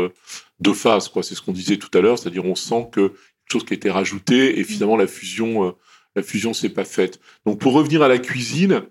deux 0.61 0.73
phases, 0.73 1.09
quoi. 1.09 1.23
C'est 1.23 1.35
ce 1.35 1.42
qu'on 1.42 1.53
disait 1.53 1.77
tout 1.77 1.90
à 1.97 2.01
l'heure, 2.01 2.18
c'est-à-dire 2.18 2.44
on 2.44 2.55
sent 2.55 2.88
que 2.90 3.12
chose 3.53 3.65
qui 3.65 3.75
a 3.75 3.77
été 3.77 3.91
rajouté 3.91 4.59
et 4.59 4.65
finalement 4.65 4.97
la 4.97 5.07
fusion 5.07 5.75
la 6.19 6.23
fusion 6.23 6.53
s'est 6.53 6.69
pas 6.69 6.85
faite. 6.85 7.21
Donc 7.47 7.61
pour 7.61 7.73
revenir 7.73 8.03
à 8.03 8.09
la 8.09 8.19
cuisine, 8.19 8.83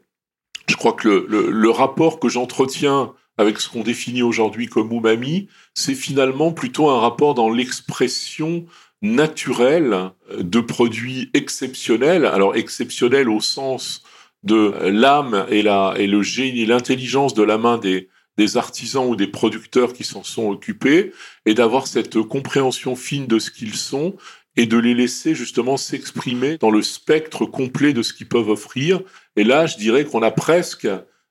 je 0.68 0.76
crois 0.76 0.94
que 0.94 1.26
le, 1.30 1.70
rapport 1.70 2.20
que 2.20 2.30
j'entretiens 2.30 3.14
avec 3.38 3.60
ce 3.60 3.70
qu'on 3.70 3.84
définit 3.84 4.24
aujourd'hui 4.24 4.68
comme 4.68 4.92
umami, 4.92 5.48
c'est 5.74 5.96
finalement 5.96 6.52
plutôt 6.52 6.90
un 6.90 7.00
rapport 7.00 7.36
dans 7.36 7.50
l'expression 7.50 8.66
naturelle 9.02 10.12
de 10.40 10.60
produits 10.60 11.30
exceptionnels. 11.34 12.26
Alors 12.26 12.56
exceptionnels 12.56 13.30
au 13.30 13.42
sens 13.42 14.04
de 14.44 14.74
l'âme 14.84 15.46
et, 15.50 15.62
la, 15.62 15.94
et 15.98 16.08
le 16.08 16.24
génie, 16.24 16.66
l'intelligence 16.66 17.34
de 17.34 17.44
la 17.44 17.58
main 17.58 17.78
des, 17.78 18.10
des 18.38 18.58
artisans 18.58 19.06
ou 19.06 19.16
des 19.16 19.28
producteurs 19.28 19.94
qui 19.94 20.04
s'en 20.04 20.24
sont 20.24 20.50
occupés, 20.50 21.12
et 21.46 21.54
d'avoir 21.54 21.88
cette 21.88 22.22
compréhension 22.22 22.96
fine 22.96 23.28
de 23.28 23.40
ce 23.40 23.52
qu'ils 23.52 23.76
sont, 23.76 24.16
et 24.58 24.66
de 24.66 24.78
les 24.78 24.96
laisser 24.96 25.36
justement 25.36 25.78
s'exprimer 25.78 26.58
dans 26.58 26.72
le 26.72 26.82
spectre 26.82 27.46
complet 27.46 27.94
de 27.94 28.02
ce 28.02 28.12
qu'ils 28.12 28.28
peuvent 28.28 28.50
offrir. 28.50 29.02
Et 29.36 29.44
là, 29.44 29.68
je 29.68 29.78
dirais 29.78 30.04
qu'on 30.04 30.24
a 30.24 30.32
presque, 30.32 30.88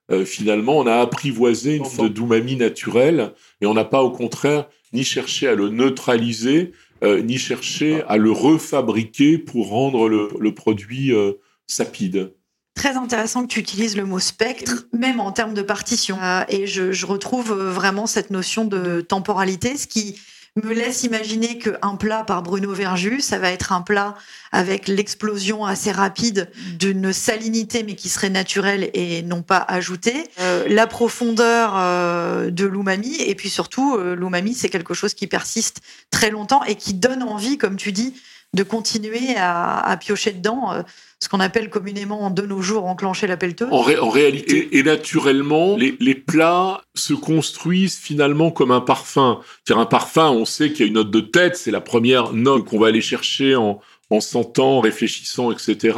euh, 0.09 0.25
finalement, 0.25 0.79
on 0.79 0.87
a 0.87 0.95
apprivoisé 0.95 1.75
une 1.75 1.85
forme 1.85 2.09
d'umami 2.09 2.55
naturelle 2.55 3.33
et 3.61 3.65
on 3.65 3.73
n'a 3.73 3.83
pas 3.83 4.01
au 4.01 4.11
contraire 4.11 4.67
ni 4.93 5.03
cherché 5.03 5.49
à 5.49 5.55
le 5.55 5.67
neutraliser, 5.67 6.71
euh, 7.03 7.21
ni 7.21 7.37
cherché 7.37 8.01
à 8.07 8.15
le 8.15 8.31
refabriquer 8.31 9.37
pour 9.37 9.67
rendre 9.67 10.07
le, 10.07 10.53
produit 10.53 11.11
euh, 11.11 11.33
sapide. 11.67 12.33
Très 12.75 12.95
intéressant 12.95 13.45
que 13.45 13.51
tu 13.51 13.59
utilises 13.59 13.97
le 13.97 14.05
mot 14.05 14.19
spectre, 14.19 14.87
même 14.93 15.19
en 15.19 15.33
termes 15.33 15.53
de 15.53 15.63
partition. 15.63 16.17
et 16.47 16.65
je, 16.65 16.93
je 16.93 17.05
retrouve 17.05 17.51
vraiment 17.51 18.05
cette 18.05 18.29
notion 18.29 18.63
de 18.63 19.01
temporalité, 19.01 19.75
ce 19.75 19.87
qui 19.87 20.15
me 20.63 20.73
laisse 20.73 21.03
imaginer 21.03 21.57
qu'un 21.57 21.95
plat 21.95 22.23
par 22.23 22.41
Bruno 22.41 22.71
Verju, 22.73 23.21
ça 23.21 23.37
va 23.39 23.51
être 23.51 23.71
un 23.71 23.81
plat 23.81 24.15
avec 24.51 24.87
l'explosion 24.87 25.65
assez 25.65 25.91
rapide 25.91 26.49
d'une 26.79 27.13
salinité, 27.13 27.83
mais 27.83 27.95
qui 27.95 28.09
serait 28.09 28.29
naturelle 28.29 28.89
et 28.93 29.21
non 29.21 29.41
pas 29.41 29.63
ajoutée. 29.67 30.23
Euh, 30.39 30.65
la 30.67 30.87
profondeur 30.87 31.73
euh, 31.75 32.49
de 32.49 32.65
l'umami, 32.65 33.15
et 33.21 33.35
puis 33.35 33.49
surtout, 33.49 33.95
euh, 33.95 34.15
l'umami, 34.15 34.53
c'est 34.53 34.69
quelque 34.69 34.93
chose 34.93 35.13
qui 35.13 35.27
persiste 35.27 35.81
très 36.11 36.29
longtemps 36.29 36.63
et 36.63 36.75
qui 36.75 36.93
donne 36.93 37.23
envie, 37.23 37.57
comme 37.57 37.75
tu 37.75 37.91
dis, 37.91 38.13
de 38.53 38.63
continuer 38.63 39.35
à, 39.35 39.77
à 39.79 39.97
piocher 39.97 40.31
dedans 40.31 40.83
ce 41.19 41.29
qu'on 41.29 41.39
appelle 41.39 41.69
communément 41.69 42.29
de 42.29 42.43
nos 42.43 42.61
jours 42.61 42.85
enclencher 42.85 43.25
la 43.25 43.37
pelleteuse 43.37 43.69
en, 43.71 43.81
en, 43.81 44.09
réalité, 44.09 44.77
et 44.77 44.83
naturellement, 44.83 45.75
les, 45.75 45.97
les, 45.99 46.13
plats 46.13 46.81
se 46.93 47.13
construisent 47.13 47.97
finalement 47.97 48.51
comme 48.51 48.71
un 48.71 48.81
parfum. 48.81 49.39
C'est-à-dire 49.63 49.81
un 49.81 49.87
parfum, 49.87 50.29
on 50.29 50.45
sait 50.45 50.71
qu'il 50.71 50.81
y 50.81 50.83
a 50.83 50.87
une 50.87 50.93
note 50.93 51.11
de 51.11 51.21
tête, 51.21 51.57
c'est 51.57 51.71
la 51.71 51.81
première 51.81 52.33
note 52.33 52.65
qu'on 52.65 52.79
va 52.79 52.87
aller 52.87 53.01
chercher 53.01 53.55
en, 53.55 53.81
en 54.09 54.21
sentant, 54.21 54.79
réfléchissant, 54.79 55.51
etc. 55.51 55.97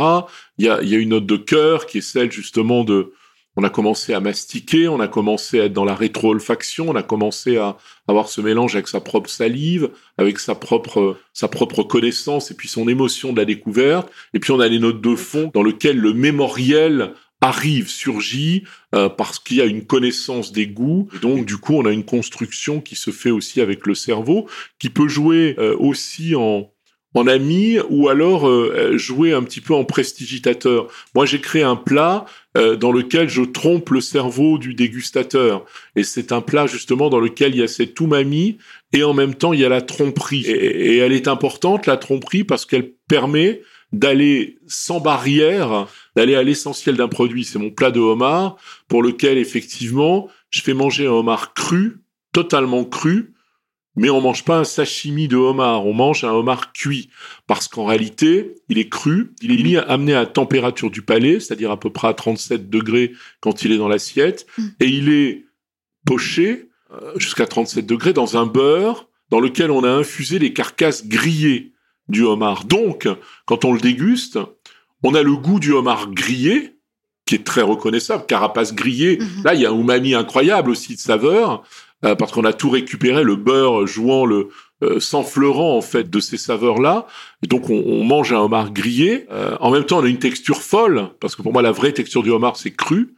Il 0.58 0.66
y 0.66 0.70
a, 0.70 0.82
il 0.82 0.90
y 0.90 0.96
a 0.96 0.98
une 0.98 1.10
note 1.10 1.26
de 1.26 1.38
cœur 1.38 1.86
qui 1.86 2.00
est 2.00 2.02
celle 2.02 2.32
justement 2.32 2.84
de 2.84 3.14
on 3.56 3.64
a 3.64 3.70
commencé 3.70 4.14
à 4.14 4.20
mastiquer, 4.20 4.88
on 4.88 5.00
a 5.00 5.08
commencé 5.08 5.60
à 5.60 5.66
être 5.66 5.74
dans 5.74 5.86
la 5.86 5.96
rétro-olfaction, 5.96 6.90
on 6.90 6.96
a 6.96 7.04
commencé 7.04 7.58
à 7.58 7.78
avoir 8.08 8.30
ce 8.30 8.42
mélange 8.42 8.76
avec 8.76 8.88
sa 8.88 9.02
propre 9.02 9.30
salive, 9.30 9.90
avec 10.18 10.40
sa 10.40 10.56
propre, 10.56 11.18
sa 11.34 11.48
propre 11.48 11.84
connaissance 11.84 12.52
et 12.52 12.54
puis 12.54 12.68
son 12.68 12.88
émotion 12.88 13.34
de 13.34 13.38
la 13.38 13.46
découverte. 13.46 14.10
Et 14.34 14.40
puis 14.40 14.52
on 14.52 14.60
a 14.60 14.68
les 14.68 14.80
notes 14.80 15.02
de 15.02 15.16
fond 15.16 15.52
dans 15.54 15.64
lesquelles 15.64 16.00
le 16.00 16.14
mémoriel 16.14 17.14
arrive, 17.42 17.90
surgit, 17.90 18.64
euh, 18.94 19.08
parce 19.10 19.40
qu'il 19.40 19.58
y 19.58 19.62
a 19.62 19.66
une 19.66 19.86
connaissance 19.86 20.52
des 20.52 20.68
goûts. 20.68 21.08
donc, 21.22 21.46
du 21.46 21.58
coup, 21.58 21.74
on 21.76 21.86
a 21.86 21.92
une 21.92 22.04
construction 22.04 22.82
qui 22.82 22.96
se 22.96 23.12
fait 23.12 23.32
aussi 23.32 23.62
avec 23.62 23.88
le 23.88 23.96
cerveau, 23.96 24.50
qui 24.78 24.90
peut 24.90 25.08
jouer 25.08 25.56
euh, 25.58 25.76
aussi 25.78 26.36
en, 26.36 26.70
en 27.16 27.28
ami 27.28 27.78
ou 27.90 28.08
alors 28.10 28.48
euh, 28.48 28.98
jouer 28.98 29.34
un 29.34 29.44
petit 29.44 29.62
peu 29.62 29.74
en 29.74 29.84
prestigitateur. 29.84 30.88
Moi, 31.16 31.26
j'ai 31.26 31.42
créé 31.42 31.64
un 31.64 31.76
plat 31.76 32.26
euh, 32.58 32.76
dans 32.76 32.92
lequel 32.92 33.30
je 33.30 33.42
trompe 33.42 33.90
le 33.90 34.02
cerveau 34.02 34.58
du 34.58 34.76
dégustateur. 34.76 35.66
Et 35.96 36.04
c'est 36.04 36.32
un 36.32 36.42
plat 36.42 36.68
justement 36.68 37.10
dans 37.10 37.20
lequel 37.20 37.56
il 37.56 37.60
y 37.60 37.64
a 37.64 37.68
cette 37.68 38.00
umami 38.00 38.58
et 38.94 39.04
en 39.04 39.14
même 39.14 39.36
temps 39.36 39.54
il 39.54 39.60
y 39.60 39.66
a 39.66 39.70
la 39.70 39.82
tromperie. 39.82 40.46
Et, 40.46 40.96
et 40.96 40.98
elle 40.98 41.14
est 41.14 41.28
importante, 41.28 41.88
la 41.88 41.98
tromperie, 41.98 42.44
parce 42.44 42.66
qu'elle 42.66 42.92
permet 43.08 43.62
d'aller 43.92 44.58
sans 44.68 45.00
barrière, 45.00 45.88
d'aller 46.16 46.36
à 46.36 46.44
l'essentiel 46.44 46.96
d'un 46.96 47.08
produit. 47.08 47.44
C'est 47.44 47.60
mon 47.60 47.72
plat 47.72 47.92
de 47.92 48.00
homard 48.00 48.58
pour 48.88 49.02
lequel 49.02 49.38
effectivement 49.38 50.28
je 50.52 50.62
fais 50.62 50.74
manger 50.74 51.08
un 51.08 51.12
homard 51.12 51.54
cru, 51.54 52.00
totalement 52.34 52.86
cru, 52.86 53.34
mais 53.96 54.10
on 54.10 54.22
mange 54.22 54.46
pas 54.46 54.60
un 54.60 54.64
sashimi 54.64 55.28
de 55.28 55.36
homard, 55.36 55.86
on 55.86 55.94
mange 55.94 56.24
un 56.24 56.32
homard 56.32 56.72
cuit 56.74 57.10
parce 57.48 57.68
qu'en 57.68 57.86
réalité, 57.86 58.56
il 58.70 58.78
est 58.78 58.90
cru, 58.90 59.34
il 59.42 59.52
est 59.52 59.64
mis 59.64 59.78
amené 59.78 60.14
à 60.14 60.26
température 60.26 60.92
du 60.92 61.02
palais, 61.02 61.40
c'est-à-dire 61.40 61.72
à 61.72 61.80
peu 61.80 61.90
près 61.90 62.08
à 62.08 62.14
37 62.14 62.70
degrés 62.70 63.14
quand 63.42 63.64
il 63.64 63.72
est 63.72 63.78
dans 63.78 63.88
l'assiette, 63.88 64.46
mm. 64.58 64.68
et 64.80 64.88
il 64.88 65.10
est 65.10 65.46
poché 66.06 66.70
euh, 66.92 67.12
jusqu'à 67.18 67.46
37 67.46 67.86
degrés 67.86 68.14
dans 68.14 68.38
un 68.38 68.46
beurre 68.46 69.10
dans 69.30 69.40
lequel 69.40 69.70
on 69.72 69.84
a 69.84 69.90
infusé 69.90 70.40
les 70.40 70.54
carcasses 70.54 71.08
grillées 71.08 71.74
du 72.08 72.24
homard. 72.24 72.66
Donc, 72.66 73.08
quand 73.46 73.66
on 73.66 73.74
le 73.74 73.80
déguste, 73.80 74.40
on 75.04 75.14
a 75.14 75.22
le 75.22 75.36
goût 75.36 75.60
du 75.60 75.72
homard 75.72 76.10
grillé, 76.12 76.76
qui 77.26 77.36
est 77.36 77.46
très 77.46 77.62
reconnaissable, 77.62 78.26
carapace 78.26 78.74
grillée. 78.74 79.18
Mm-hmm. 79.18 79.44
Là, 79.44 79.54
il 79.54 79.62
y 79.62 79.66
a 79.66 79.72
un 79.72 79.80
umami 79.80 80.16
incroyable 80.16 80.72
aussi 80.72 80.96
de 80.96 81.00
saveur. 81.00 81.64
Euh, 82.06 82.16
parce 82.16 82.32
qu'on 82.32 82.46
a 82.46 82.54
tout 82.54 82.70
récupéré, 82.70 83.24
le 83.24 83.36
beurre 83.36 83.86
jouant 83.86 84.26
le 84.26 84.48
euh, 84.84 85.02
s'enfleurant 85.02 85.76
en 85.76 85.82
fait 85.82 86.10
de 86.10 86.20
ces 86.22 86.38
saveurs-là. 86.38 87.08
Et 87.44 87.48
donc 87.48 87.70
on, 87.70 87.84
on, 87.86 88.06
mange 88.06 88.32
un 88.32 88.40
homard 88.40 88.72
grillé. 88.72 89.26
Euh, 89.32 89.58
en 89.60 89.70
même 89.70 89.84
temps, 89.84 90.00
on 90.00 90.06
a 90.06 90.08
une 90.08 90.20
texture 90.20 90.62
folle 90.62 91.10
parce 91.20 91.36
que 91.36 91.42
pour 91.42 91.52
moi 91.52 91.62
la 91.62 91.74
vraie 91.74 91.92
texture 91.92 92.24
du 92.24 92.30
homard 92.30 92.56
c'est 92.56 92.72
cru. 92.72 93.16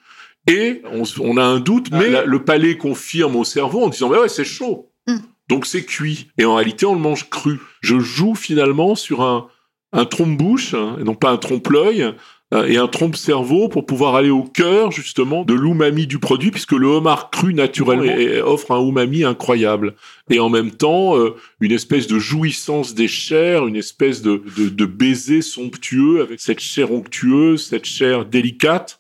Et 0.48 0.82
on, 0.92 1.04
on, 1.20 1.38
a 1.38 1.44
un 1.44 1.60
doute, 1.60 1.90
ah, 1.92 2.00
mais 2.00 2.26
le 2.26 2.44
palais 2.44 2.76
confirme 2.76 3.36
au 3.36 3.44
cerveau 3.44 3.84
en 3.84 3.90
disant 3.90 4.10
bah 4.10 4.22
ouais 4.22 4.30
c'est 4.30 4.44
chaud. 4.44 4.92
Mm. 5.06 5.18
Donc 5.48 5.68
c'est 5.68 5.86
cuit. 5.86 6.32
Et 6.40 6.46
en 6.46 6.56
réalité 6.56 6.88
on 6.88 6.96
le 6.96 7.02
mange 7.02 7.30
cru. 7.30 7.60
Je 7.82 8.00
joue 8.00 8.34
finalement 8.34 8.96
sur 8.96 9.22
un 9.22 9.48
un 9.94 10.06
trompe-bouche, 10.06 10.74
hein, 10.74 10.96
et 11.00 11.04
non 11.04 11.16
pas 11.16 11.32
un 11.32 11.38
trompe-l'œil, 11.38 12.14
et 12.54 12.78
un 12.78 12.88
trompe-cerveau 12.88 13.70
pour 13.70 13.86
pouvoir 13.86 14.16
aller 14.16 14.30
au 14.30 14.44
cœur 14.44 14.92
justement 14.92 15.46
de 15.46 15.54
l'umami 15.54 16.06
du 16.06 16.20
produit, 16.20 16.52
puisque 16.52 16.74
le 16.74 16.88
homard 16.88 17.30
cru 17.30 17.54
naturellement 17.54 18.14
offre 18.46 18.72
un 18.72 18.86
umami 18.86 19.24
incroyable. 19.24 19.96
Et 20.30 20.40
en 20.40 20.50
même 20.50 20.72
temps, 20.72 21.18
euh, 21.18 21.36
une 21.60 21.72
espèce 21.72 22.08
de 22.08 22.20
jouissance 22.20 22.94
des 22.94 23.08
chairs, 23.08 23.68
une 23.68 23.76
espèce 23.76 24.22
de, 24.22 24.44
de, 24.58 24.70
de 24.70 24.86
baiser 24.86 25.42
somptueux 25.42 26.22
avec 26.22 26.40
cette 26.40 26.60
chair 26.60 26.92
onctueuse, 26.92 27.66
cette 27.66 27.86
chair 27.86 28.26
délicate 28.26 29.00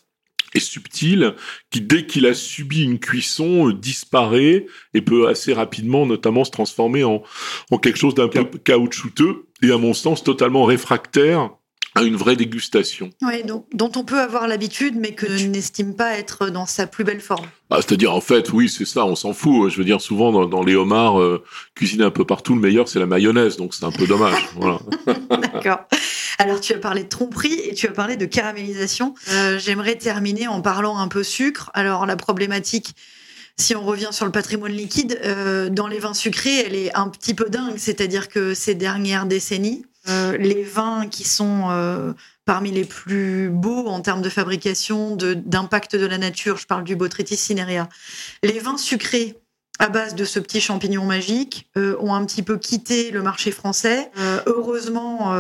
et 0.53 0.59
subtile 0.59 1.35
qui, 1.69 1.81
dès 1.81 2.05
qu'il 2.05 2.25
a 2.25 2.33
subi 2.33 2.83
une 2.83 2.99
cuisson, 2.99 3.69
euh, 3.69 3.73
disparaît 3.73 4.65
et 4.93 5.01
peut 5.01 5.27
assez 5.27 5.53
rapidement, 5.53 6.05
notamment, 6.05 6.43
se 6.43 6.51
transformer 6.51 7.03
en, 7.03 7.23
en 7.69 7.77
quelque 7.77 7.99
chose 7.99 8.15
d'un 8.15 8.27
peu 8.27 8.43
caoutchouteux 8.43 9.45
et, 9.61 9.71
à 9.71 9.77
mon 9.77 9.93
sens, 9.93 10.23
totalement 10.23 10.65
réfractaire 10.65 11.51
à 11.95 12.03
une 12.03 12.15
vraie 12.15 12.35
dégustation. 12.35 13.09
Oui, 13.21 13.43
donc, 13.43 13.65
dont 13.73 13.91
on 13.95 14.03
peut 14.03 14.19
avoir 14.19 14.47
l'habitude, 14.47 14.95
mais 14.97 15.13
que 15.13 15.25
n'estime 15.47 15.95
pas 15.95 16.17
être 16.17 16.49
dans 16.49 16.65
sa 16.65 16.87
plus 16.87 17.03
belle 17.03 17.19
forme. 17.19 17.45
Bah, 17.69 17.77
C'est-à-dire, 17.77 18.13
en 18.13 18.21
fait, 18.21 18.51
oui, 18.53 18.69
c'est 18.69 18.85
ça, 18.85 19.05
on 19.05 19.15
s'en 19.15 19.33
fout. 19.33 19.69
Je 19.69 19.77
veux 19.77 19.83
dire, 19.83 19.99
souvent, 19.99 20.31
dans, 20.31 20.45
dans 20.45 20.63
les 20.63 20.75
homards, 20.75 21.19
euh, 21.19 21.43
cuisinés 21.75 22.05
un 22.05 22.11
peu 22.11 22.25
partout, 22.25 22.55
le 22.55 22.61
meilleur, 22.61 22.87
c'est 22.87 22.99
la 22.99 23.05
mayonnaise, 23.05 23.57
donc 23.57 23.73
c'est 23.73 23.83
un 23.83 23.91
peu 23.91 24.07
dommage. 24.07 24.49
voilà. 24.55 24.79
D'accord. 25.29 25.79
Alors, 26.39 26.61
tu 26.61 26.73
as 26.73 26.79
parlé 26.79 27.03
de 27.03 27.09
tromperie 27.09 27.59
et 27.65 27.73
tu 27.73 27.87
as 27.87 27.91
parlé 27.91 28.15
de 28.15 28.25
caramélisation. 28.25 29.13
Euh, 29.31 29.59
J'aimerais 29.59 29.95
terminer 29.95 30.47
en 30.47 30.61
parlant 30.61 30.97
un 30.97 31.07
peu 31.07 31.23
sucre. 31.23 31.71
Alors, 31.73 32.05
la 32.05 32.15
problématique 32.15 32.95
si 33.57 33.75
on 33.75 33.83
revient 33.83 34.09
sur 34.11 34.25
le 34.25 34.31
patrimoine 34.31 34.71
liquide, 34.71 35.19
euh, 35.23 35.69
dans 35.69 35.87
les 35.87 35.99
vins 35.99 36.13
sucrés, 36.13 36.65
elle 36.65 36.75
est 36.75 36.95
un 36.95 37.09
petit 37.09 37.33
peu 37.33 37.49
dingue. 37.49 37.75
C'est-à-dire 37.77 38.27
que 38.27 38.53
ces 38.53 38.73
dernières 38.75 39.25
décennies, 39.25 39.85
euh, 40.09 40.35
les 40.37 40.63
vins 40.63 41.07
qui 41.07 41.23
sont 41.23 41.67
euh, 41.69 42.13
parmi 42.45 42.71
les 42.71 42.85
plus 42.85 43.49
beaux 43.49 43.85
en 43.87 44.01
termes 44.01 44.21
de 44.21 44.29
fabrication, 44.29 45.15
d'impact 45.15 45.95
de, 45.95 46.05
la 46.05 46.17
nature, 46.17 46.57
je 46.57 46.65
parle 46.65 46.83
du 46.83 46.95
Botrytis 46.95 47.37
cinerea, 47.37 47.87
les 48.43 48.59
vins 48.59 48.77
sucrés 48.77 49.37
à 49.77 49.89
base 49.89 50.13
de 50.13 50.25
ce 50.25 50.39
petit 50.39 50.61
champignon 50.61 51.05
magique 51.05 51.67
euh, 51.77 51.95
ont 51.99 52.13
un 52.13 52.23
petit 52.25 52.43
peu 52.43 52.57
quitté 52.57 53.09
le 53.11 53.21
marché 53.21 53.51
français. 53.51 54.11
heureusement, 54.45 55.33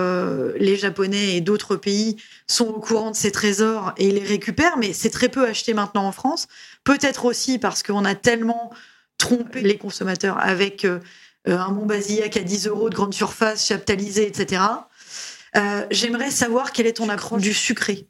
les 0.59 0.77
Japonais 0.77 1.35
et 1.35 1.41
d'autres 1.41 1.75
pays 1.75 2.17
sont 2.47 2.67
au 2.67 2.79
courant 2.79 3.11
de 3.11 3.15
ces 3.15 3.31
trésors 3.31 3.93
et 3.97 4.11
les 4.11 4.23
récupèrent, 4.23 4.77
mais 4.77 4.93
c'est 4.93 5.11
très 5.11 5.29
peu 5.29 5.45
acheté 5.47 5.73
maintenant 5.73 6.05
en 6.05 6.11
France. 6.11 6.47
Peut-être 6.83 7.25
aussi 7.25 7.59
parce 7.59 7.83
qu'on 7.83 8.05
a 8.05 8.15
tellement 8.15 8.71
trompé 9.17 9.61
les 9.61 9.77
consommateurs 9.77 10.37
avec 10.39 10.87
euh, 11.47 11.57
un 11.57 11.71
Montbazillac 11.71 12.37
à 12.37 12.41
10 12.41 12.67
euros 12.67 12.89
de 12.89 12.95
grande 12.95 13.13
surface, 13.13 13.65
chaptalisé, 13.67 14.27
etc. 14.27 14.61
Euh, 15.55 15.85
j'aimerais 15.89 16.29
savoir 16.29 16.71
quel 16.71 16.85
est 16.85 16.93
ton 16.93 17.09
accroche 17.09 17.41
du 17.41 17.53
sucré 17.53 18.07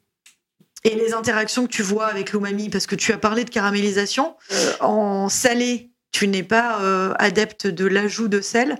et 0.84 0.94
les 0.96 1.14
interactions 1.14 1.66
que 1.66 1.72
tu 1.72 1.82
vois 1.82 2.06
avec 2.06 2.32
l'umami, 2.32 2.68
parce 2.68 2.86
que 2.86 2.96
tu 2.96 3.12
as 3.12 3.18
parlé 3.18 3.44
de 3.44 3.50
caramélisation. 3.50 4.34
Euh, 4.52 4.72
en 4.80 5.28
salé, 5.28 5.90
tu 6.10 6.28
n'es 6.28 6.42
pas 6.42 7.14
adepte 7.18 7.66
de 7.66 7.86
l'ajout 7.86 8.28
de 8.28 8.40
sel. 8.40 8.76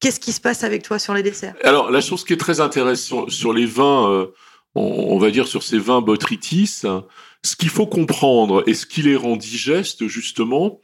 Qu'est-ce 0.00 0.20
qui 0.20 0.32
se 0.32 0.40
passe 0.40 0.62
avec 0.62 0.82
toi 0.82 0.98
sur 0.98 1.14
les 1.14 1.22
desserts? 1.22 1.54
Alors, 1.62 1.90
la 1.90 2.02
chose 2.02 2.24
qui 2.24 2.34
est 2.34 2.38
très 2.38 2.60
intéressante 2.60 3.30
sur 3.30 3.54
les 3.54 3.64
vins, 3.64 4.28
on, 4.74 5.18
va 5.18 5.30
dire 5.30 5.48
sur 5.48 5.62
ces 5.62 5.78
vins 5.78 6.02
botrytis, 6.02 6.82
ce 7.46 7.56
qu'il 7.56 7.70
faut 7.70 7.86
comprendre 7.86 8.62
et 8.66 8.74
ce 8.74 8.84
qui 8.84 9.00
les 9.00 9.16
rend 9.16 9.36
digestes, 9.36 10.06
justement, 10.06 10.80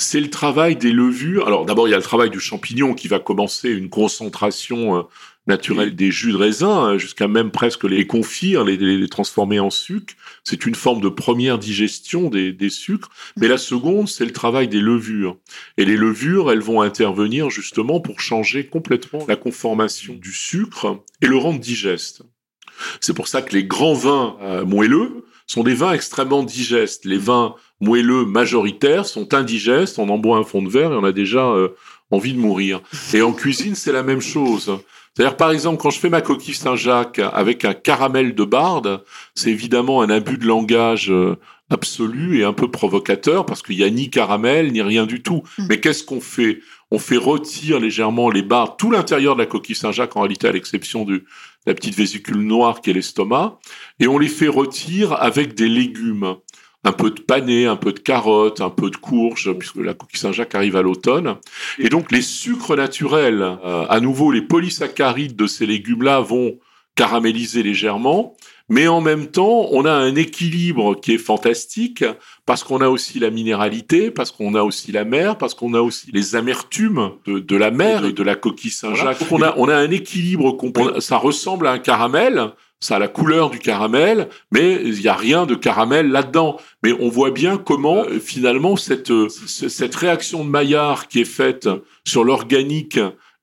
c'est 0.00 0.20
le 0.20 0.30
travail 0.30 0.76
des 0.76 0.92
levures. 0.92 1.46
Alors 1.46 1.66
d'abord, 1.66 1.86
il 1.86 1.90
y 1.90 1.94
a 1.94 1.98
le 1.98 2.02
travail 2.02 2.30
du 2.30 2.40
champignon 2.40 2.94
qui 2.94 3.06
va 3.06 3.18
commencer 3.18 3.68
une 3.68 3.90
concentration 3.90 4.96
euh, 4.96 5.02
naturelle 5.46 5.94
des 5.94 6.10
jus 6.10 6.32
de 6.32 6.38
raisin, 6.38 6.70
hein, 6.70 6.98
jusqu'à 6.98 7.28
même 7.28 7.50
presque 7.50 7.84
les 7.84 8.06
confire, 8.06 8.64
les, 8.64 8.78
les, 8.78 9.08
transformer 9.08 9.60
en 9.60 9.68
sucre. 9.68 10.14
C'est 10.42 10.64
une 10.64 10.74
forme 10.74 11.02
de 11.02 11.10
première 11.10 11.58
digestion 11.58 12.30
des, 12.30 12.52
des 12.52 12.70
sucres. 12.70 13.10
Mais 13.36 13.46
la 13.46 13.58
seconde, 13.58 14.08
c'est 14.08 14.24
le 14.24 14.32
travail 14.32 14.68
des 14.68 14.80
levures. 14.80 15.36
Et 15.76 15.84
les 15.84 15.98
levures, 15.98 16.50
elles 16.50 16.60
vont 16.60 16.80
intervenir 16.80 17.50
justement 17.50 18.00
pour 18.00 18.20
changer 18.20 18.66
complètement 18.66 19.26
la 19.28 19.36
conformation 19.36 20.14
du 20.14 20.32
sucre 20.32 21.02
et 21.20 21.26
le 21.26 21.36
rendre 21.36 21.60
digeste. 21.60 22.22
C'est 23.02 23.14
pour 23.14 23.28
ça 23.28 23.42
que 23.42 23.54
les 23.54 23.64
grands 23.64 23.92
vins 23.92 24.38
euh, 24.40 24.64
moelleux 24.64 25.26
sont 25.50 25.64
des 25.64 25.74
vins 25.74 25.92
extrêmement 25.92 26.44
digestes. 26.44 27.04
Les 27.04 27.18
vins 27.18 27.56
moelleux 27.80 28.24
majoritaires 28.24 29.04
sont 29.04 29.34
indigestes, 29.34 29.98
on 29.98 30.08
en 30.08 30.16
boit 30.16 30.36
un 30.36 30.44
fond 30.44 30.62
de 30.62 30.68
verre 30.68 30.92
et 30.92 30.96
on 30.96 31.02
a 31.02 31.10
déjà 31.10 31.44
euh, 31.44 31.70
envie 32.12 32.34
de 32.34 32.38
mourir. 32.38 32.80
Et 33.12 33.20
en 33.20 33.32
cuisine, 33.32 33.74
c'est 33.74 33.90
la 33.90 34.04
même 34.04 34.20
chose. 34.20 34.78
C'est-à-dire, 35.12 35.36
par 35.36 35.50
exemple, 35.50 35.82
quand 35.82 35.90
je 35.90 35.98
fais 35.98 36.08
ma 36.08 36.20
coquille 36.20 36.54
Saint-Jacques 36.54 37.18
avec 37.32 37.64
un 37.64 37.74
caramel 37.74 38.36
de 38.36 38.44
barde, 38.44 39.02
c'est 39.34 39.50
évidemment 39.50 40.02
un 40.02 40.10
abus 40.10 40.38
de 40.38 40.46
langage 40.46 41.10
euh, 41.10 41.36
absolu 41.68 42.38
et 42.38 42.44
un 42.44 42.52
peu 42.52 42.70
provocateur 42.70 43.44
parce 43.44 43.62
qu'il 43.62 43.76
n'y 43.76 43.82
a 43.82 43.90
ni 43.90 44.08
caramel 44.08 44.70
ni 44.70 44.82
rien 44.82 45.04
du 45.04 45.20
tout. 45.20 45.42
Mm. 45.58 45.66
Mais 45.68 45.80
qu'est-ce 45.80 46.04
qu'on 46.04 46.20
fait? 46.20 46.60
On 46.92 47.00
fait 47.00 47.16
rôtir 47.16 47.80
légèrement 47.80 48.30
les 48.30 48.42
barres, 48.42 48.76
tout 48.76 48.92
l'intérieur 48.92 49.34
de 49.34 49.40
la 49.40 49.46
coquille 49.46 49.74
Saint-Jacques 49.74 50.16
en 50.16 50.20
réalité 50.20 50.46
à 50.46 50.52
l'exception 50.52 51.04
de 51.04 51.24
la 51.66 51.74
petite 51.74 51.94
vésicule 51.94 52.38
noire 52.38 52.80
qui 52.80 52.90
est 52.90 52.94
l'estomac, 52.94 53.58
et 53.98 54.08
on 54.08 54.18
les 54.18 54.28
fait 54.28 54.48
rôtir 54.48 55.12
avec 55.12 55.54
des 55.54 55.68
légumes 55.68 56.36
un 56.84 56.92
peu 56.92 57.10
de 57.10 57.20
panais, 57.20 57.66
un 57.66 57.76
peu 57.76 57.92
de 57.92 57.98
carottes, 57.98 58.60
un 58.60 58.70
peu 58.70 58.90
de 58.90 58.96
courge, 58.96 59.52
puisque 59.52 59.76
la 59.76 59.92
coquille 59.92 60.18
Saint-Jacques 60.18 60.54
arrive 60.54 60.76
à 60.76 60.82
l'automne. 60.82 61.36
Et 61.78 61.90
donc 61.90 62.10
les 62.10 62.22
sucres 62.22 62.74
naturels, 62.74 63.42
euh, 63.42 63.86
à 63.88 64.00
nouveau 64.00 64.32
les 64.32 64.42
polysaccharides 64.42 65.36
de 65.36 65.46
ces 65.46 65.66
légumes-là 65.66 66.20
vont 66.20 66.58
caraméliser 66.94 67.62
légèrement, 67.62 68.36
mais 68.70 68.86
en 68.86 69.00
même 69.00 69.26
temps, 69.26 69.66
on 69.72 69.84
a 69.84 69.92
un 69.92 70.14
équilibre 70.14 70.94
qui 70.94 71.14
est 71.14 71.18
fantastique 71.18 72.04
parce 72.46 72.62
qu'on 72.62 72.80
a 72.80 72.88
aussi 72.88 73.18
la 73.18 73.30
minéralité, 73.30 74.12
parce 74.12 74.30
qu'on 74.30 74.54
a 74.54 74.62
aussi 74.62 74.92
la 74.92 75.04
mer, 75.04 75.36
parce 75.38 75.54
qu'on 75.54 75.74
a 75.74 75.80
aussi 75.80 76.12
les 76.12 76.36
amertumes 76.36 77.10
de, 77.26 77.56
la 77.56 77.72
mer 77.72 78.04
et 78.04 78.12
de 78.12 78.22
la 78.22 78.36
coquille 78.36 78.70
Saint-Jacques. 78.70 79.26
On 79.32 79.42
a, 79.42 79.54
on 79.56 79.68
a 79.68 79.74
un 79.74 79.90
équilibre. 79.90 80.56
Ça 81.00 81.16
ressemble 81.16 81.66
à 81.66 81.72
un 81.72 81.78
caramel, 81.80 82.52
ça 82.78 82.94
a 82.94 82.98
la 83.00 83.08
couleur 83.08 83.50
du 83.50 83.58
caramel, 83.58 84.28
mais 84.52 84.80
il 84.84 85.00
n'y 85.00 85.08
a 85.08 85.14
rien 85.14 85.46
de 85.46 85.56
caramel 85.56 86.08
là-dedans. 86.08 86.56
Mais 86.84 86.92
on 86.92 87.08
voit 87.08 87.32
bien 87.32 87.56
comment 87.56 88.04
euh, 88.04 88.20
finalement 88.20 88.76
cette, 88.76 89.10
euh, 89.10 89.28
cette 89.28 89.96
réaction 89.96 90.44
de 90.44 90.48
Maillard 90.48 91.08
qui 91.08 91.20
est 91.20 91.24
faite 91.24 91.68
sur 92.04 92.22
l'organique 92.22 93.00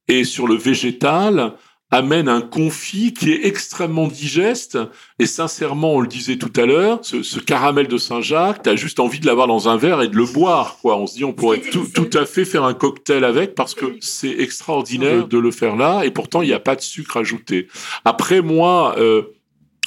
et 0.07 0.23
sur 0.23 0.47
le 0.47 0.55
végétal 0.55 1.53
amène 1.91 2.27
un 2.27 2.41
confit 2.41 3.13
qui 3.13 3.31
est 3.31 3.45
extrêmement 3.45 4.07
digeste. 4.07 4.77
Et 5.19 5.25
sincèrement, 5.25 5.95
on 5.95 6.01
le 6.01 6.07
disait 6.07 6.37
tout 6.37 6.51
à 6.59 6.65
l'heure, 6.65 6.99
ce, 7.01 7.39
caramel 7.39 7.87
de 7.87 7.97
Saint-Jacques, 7.97 8.63
t'as 8.63 8.75
juste 8.75 8.99
envie 8.99 9.19
de 9.19 9.25
l'avoir 9.25 9.47
dans 9.47 9.69
un 9.69 9.77
verre 9.77 10.01
et 10.01 10.07
de 10.07 10.15
le 10.15 10.25
boire. 10.25 10.77
Quoi. 10.81 10.97
On 10.97 11.07
se 11.07 11.15
dit, 11.15 11.23
on 11.23 11.33
pourrait 11.33 11.61
tout, 11.61 11.87
tout 11.93 12.09
à 12.13 12.25
fait 12.25 12.45
faire 12.45 12.63
un 12.63 12.73
cocktail 12.73 13.23
avec 13.23 13.55
parce 13.55 13.73
que 13.73 13.97
c'est 14.01 14.39
extraordinaire 14.39 15.27
de 15.27 15.37
le 15.37 15.51
faire 15.51 15.75
là. 15.75 16.03
Et 16.03 16.11
pourtant, 16.11 16.41
il 16.41 16.47
n'y 16.47 16.53
a 16.53 16.59
pas 16.59 16.75
de 16.75 16.81
sucre 16.81 17.17
ajouté. 17.17 17.67
Après, 18.05 18.41
moi... 18.41 18.95
Euh, 18.97 19.33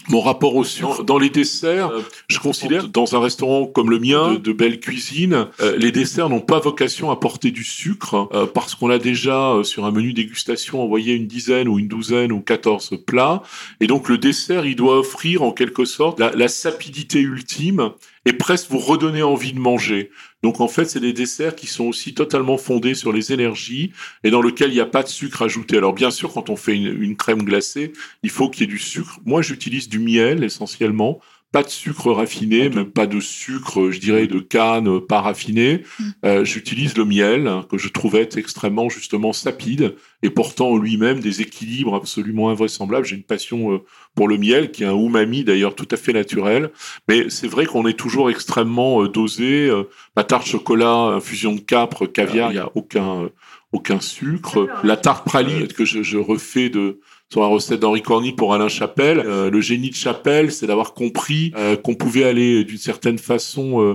mon 0.08 0.20
rapport 0.20 0.54
au 0.56 0.64
sucre. 0.64 1.04
Dans 1.04 1.18
les 1.18 1.30
desserts, 1.30 1.90
euh, 1.90 2.02
je 2.28 2.38
considère, 2.38 2.88
dans 2.88 3.14
un 3.14 3.20
restaurant 3.20 3.66
comme 3.66 3.90
le 3.90 3.98
mien, 3.98 4.34
de, 4.34 4.52
belle 4.52 4.80
cuisine, 4.80 5.46
euh, 5.60 5.76
les 5.76 5.92
desserts 5.92 6.28
n'ont 6.28 6.40
pas 6.40 6.58
vocation 6.58 7.10
à 7.10 7.16
porter 7.16 7.50
du 7.50 7.64
sucre, 7.64 8.28
euh, 8.32 8.46
parce 8.46 8.74
qu'on 8.74 8.90
a 8.90 8.98
déjà, 8.98 9.60
sur 9.62 9.84
un 9.84 9.90
menu 9.90 10.12
dégustation, 10.12 10.82
envoyé 10.82 11.14
une 11.14 11.26
dizaine 11.26 11.68
ou 11.68 11.78
une 11.78 11.88
douzaine 11.88 12.32
ou 12.32 12.40
quatorze 12.40 12.90
plats. 13.06 13.42
Et 13.80 13.86
donc, 13.86 14.08
le 14.08 14.18
dessert, 14.18 14.66
il 14.66 14.76
doit 14.76 14.98
offrir, 14.98 15.42
en 15.42 15.52
quelque 15.52 15.84
sorte, 15.84 16.18
la, 16.18 16.30
la 16.32 16.48
sapidité 16.48 17.20
ultime 17.20 17.92
et 18.26 18.32
presque 18.32 18.70
vous 18.70 18.78
redonner 18.78 19.22
envie 19.22 19.52
de 19.52 19.58
manger. 19.58 20.10
Donc 20.42 20.60
en 20.60 20.68
fait, 20.68 20.84
c'est 20.84 21.00
des 21.00 21.12
desserts 21.12 21.56
qui 21.56 21.66
sont 21.66 21.84
aussi 21.84 22.14
totalement 22.14 22.58
fondés 22.58 22.94
sur 22.94 23.12
les 23.12 23.32
énergies 23.32 23.92
et 24.24 24.30
dans 24.30 24.42
lesquels 24.42 24.70
il 24.70 24.74
n'y 24.74 24.80
a 24.80 24.86
pas 24.86 25.02
de 25.02 25.08
sucre 25.08 25.42
ajouté. 25.42 25.76
Alors 25.76 25.94
bien 25.94 26.10
sûr, 26.10 26.32
quand 26.32 26.50
on 26.50 26.56
fait 26.56 26.76
une, 26.76 27.02
une 27.02 27.16
crème 27.16 27.42
glacée, 27.42 27.92
il 28.22 28.30
faut 28.30 28.50
qu'il 28.50 28.62
y 28.62 28.64
ait 28.64 28.72
du 28.72 28.78
sucre. 28.78 29.18
Moi, 29.24 29.42
j'utilise 29.42 29.88
du 29.88 29.98
miel 29.98 30.44
essentiellement 30.44 31.20
pas 31.52 31.62
de 31.62 31.68
sucre 31.68 32.12
raffiné, 32.12 32.68
même 32.68 32.90
pas 32.90 33.06
de 33.06 33.18
sucre, 33.18 33.90
je 33.90 33.98
dirais, 33.98 34.26
de 34.26 34.38
canne 34.38 35.00
pas 35.00 35.20
raffiné. 35.20 35.82
Mm. 35.98 36.04
Euh, 36.24 36.44
J'utilise 36.44 36.96
le 36.96 37.04
miel, 37.04 37.48
hein, 37.48 37.66
que 37.68 37.76
je 37.76 37.88
trouvais 37.88 38.28
extrêmement 38.36 38.88
justement 38.88 39.32
sapide, 39.32 39.96
et 40.22 40.30
portant 40.30 40.70
en 40.70 40.76
lui-même 40.76 41.20
des 41.20 41.42
équilibres 41.42 41.94
absolument 41.94 42.50
invraisemblables. 42.50 43.04
J'ai 43.04 43.16
une 43.16 43.24
passion 43.24 43.72
euh, 43.72 43.78
pour 44.14 44.28
le 44.28 44.38
miel, 44.38 44.70
qui 44.70 44.84
est 44.84 44.86
un 44.86 44.96
umami 44.96 45.42
d'ailleurs 45.42 45.74
tout 45.74 45.88
à 45.90 45.96
fait 45.96 46.12
naturel. 46.12 46.70
Mais 47.08 47.28
c'est 47.30 47.48
vrai 47.48 47.66
qu'on 47.66 47.86
est 47.86 47.98
toujours 47.98 48.30
extrêmement 48.30 49.02
euh, 49.02 49.08
dosé. 49.08 49.68
Euh, 49.68 49.84
ma 50.16 50.24
tarte 50.24 50.46
chocolat, 50.46 51.14
infusion 51.16 51.54
de 51.54 51.60
capre, 51.60 52.06
caviar, 52.06 52.52
il 52.52 52.54
n'y 52.54 52.60
a 52.60 52.70
aucun 52.74 53.28
aucun 53.72 54.00
sucre. 54.00 54.66
La 54.82 54.96
tarte 54.96 55.24
praline 55.24 55.68
que 55.68 55.84
je, 55.84 56.02
je 56.02 56.18
refais 56.18 56.70
de 56.70 56.98
sur 57.30 57.40
la 57.40 57.46
recette 57.46 57.80
d'Henri 57.80 58.02
Corny 58.02 58.32
pour 58.32 58.54
Alain 58.54 58.68
Chapelle. 58.68 59.20
Euh, 59.20 59.50
le 59.50 59.60
génie 59.60 59.90
de 59.90 59.94
Chapelle, 59.94 60.50
c'est 60.50 60.66
d'avoir 60.66 60.94
compris 60.94 61.52
euh, 61.56 61.76
qu'on 61.76 61.94
pouvait 61.94 62.24
aller 62.24 62.64
d'une 62.64 62.78
certaine 62.78 63.18
façon 63.18 63.80
euh, 63.80 63.94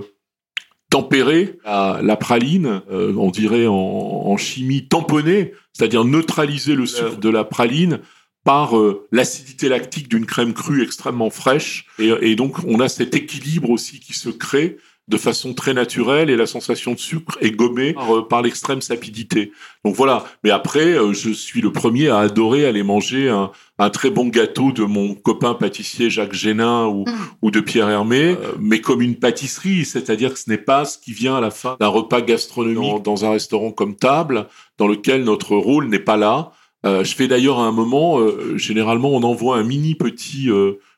tempérer 0.90 1.58
la, 1.66 2.16
praline, 2.16 2.82
on 2.90 3.30
dirait 3.30 3.68
en, 3.68 4.38
chimie 4.38 4.88
tamponner, 4.88 5.52
c'est-à-dire 5.74 6.06
neutraliser 6.06 6.74
le 6.74 6.86
sucre 6.86 7.18
de 7.18 7.28
la 7.28 7.44
praline 7.44 8.00
par 8.46 8.74
l'acidité 9.12 9.68
lactique 9.68 10.08
d'une 10.08 10.26
crème 10.26 10.54
crue 10.54 10.84
extrêmement 10.84 11.32
fraîche. 11.32 11.88
Et, 12.00 12.36
donc, 12.38 12.64
on 12.66 12.80
a 12.80 12.88
cet 12.88 13.14
équilibre 13.14 13.72
aussi 13.72 14.00
qui 14.00 14.14
se 14.14 14.30
crée 14.30 14.78
de 15.08 15.18
façon 15.18 15.54
très 15.54 15.74
naturelle 15.74 16.32
et 16.32 16.36
la 16.36 16.48
sensation 16.48 16.94
de 16.94 17.00
sucre 17.00 17.38
est 17.40 17.52
gommée 17.52 17.94
par, 17.94 18.40
euh, 18.40 18.42
l'extrême 18.42 18.82
sapidité. 18.82 19.52
Donc 19.84 19.96
voilà. 19.96 20.26
Mais 20.44 20.50
après, 20.50 20.98
euh, 20.98 21.14
je 21.14 21.30
suis 21.30 21.62
le 21.62 21.72
premier 21.72 22.10
à 22.10 22.20
adorer 22.20 22.66
aller 22.66 22.82
manger 22.82 23.30
un, 23.30 23.52
un 23.78 23.90
très 23.92 24.10
bon 24.10 24.28
gâteau 24.28 24.72
de 24.72 24.84
mon 24.84 25.14
copain 25.14 25.54
pâtissier 25.54 26.10
Jacques 26.10 26.34
Génin 26.34 26.88
ou, 26.88 27.02
mm. 27.02 27.14
ou 27.44 27.52
de 27.52 27.60
Pierre 27.60 27.90
Hermé, 27.90 28.30
euh, 28.32 28.54
mais 28.60 28.82
comme 28.82 29.02
une 29.02 29.16
pâtisserie, 29.16 29.86
c'est-à-dire 29.86 30.34
que 30.34 30.40
ce 30.40 30.50
n'est 30.50 30.58
pas 30.58 30.86
ce 30.86 30.98
qui 30.98 31.14
vient 31.14 31.36
à 31.36 31.42
la 31.42 31.52
fin 31.52 31.78
d'un 31.80 31.88
repas 31.88 32.22
gastronomique 32.22 33.04
dans, 33.04 33.26
un 33.26 33.32
restaurant 33.32 33.72
comme 33.72 33.96
table, 33.96 34.48
dans 34.80 34.88
lequel 34.88 35.24
notre 35.24 35.56
rôle 35.56 35.88
n'est 35.88 36.00
pas 36.00 36.18
là. 36.18 36.52
je 36.84 37.16
fais 37.16 37.28
d'ailleurs 37.28 37.60
à 37.60 37.66
un 37.66 37.72
moment, 37.72 38.20
généralement, 38.56 39.10
on 39.10 39.24
envoie 39.24 39.58
un 39.58 39.64
mini 39.64 39.96
petit 39.96 40.50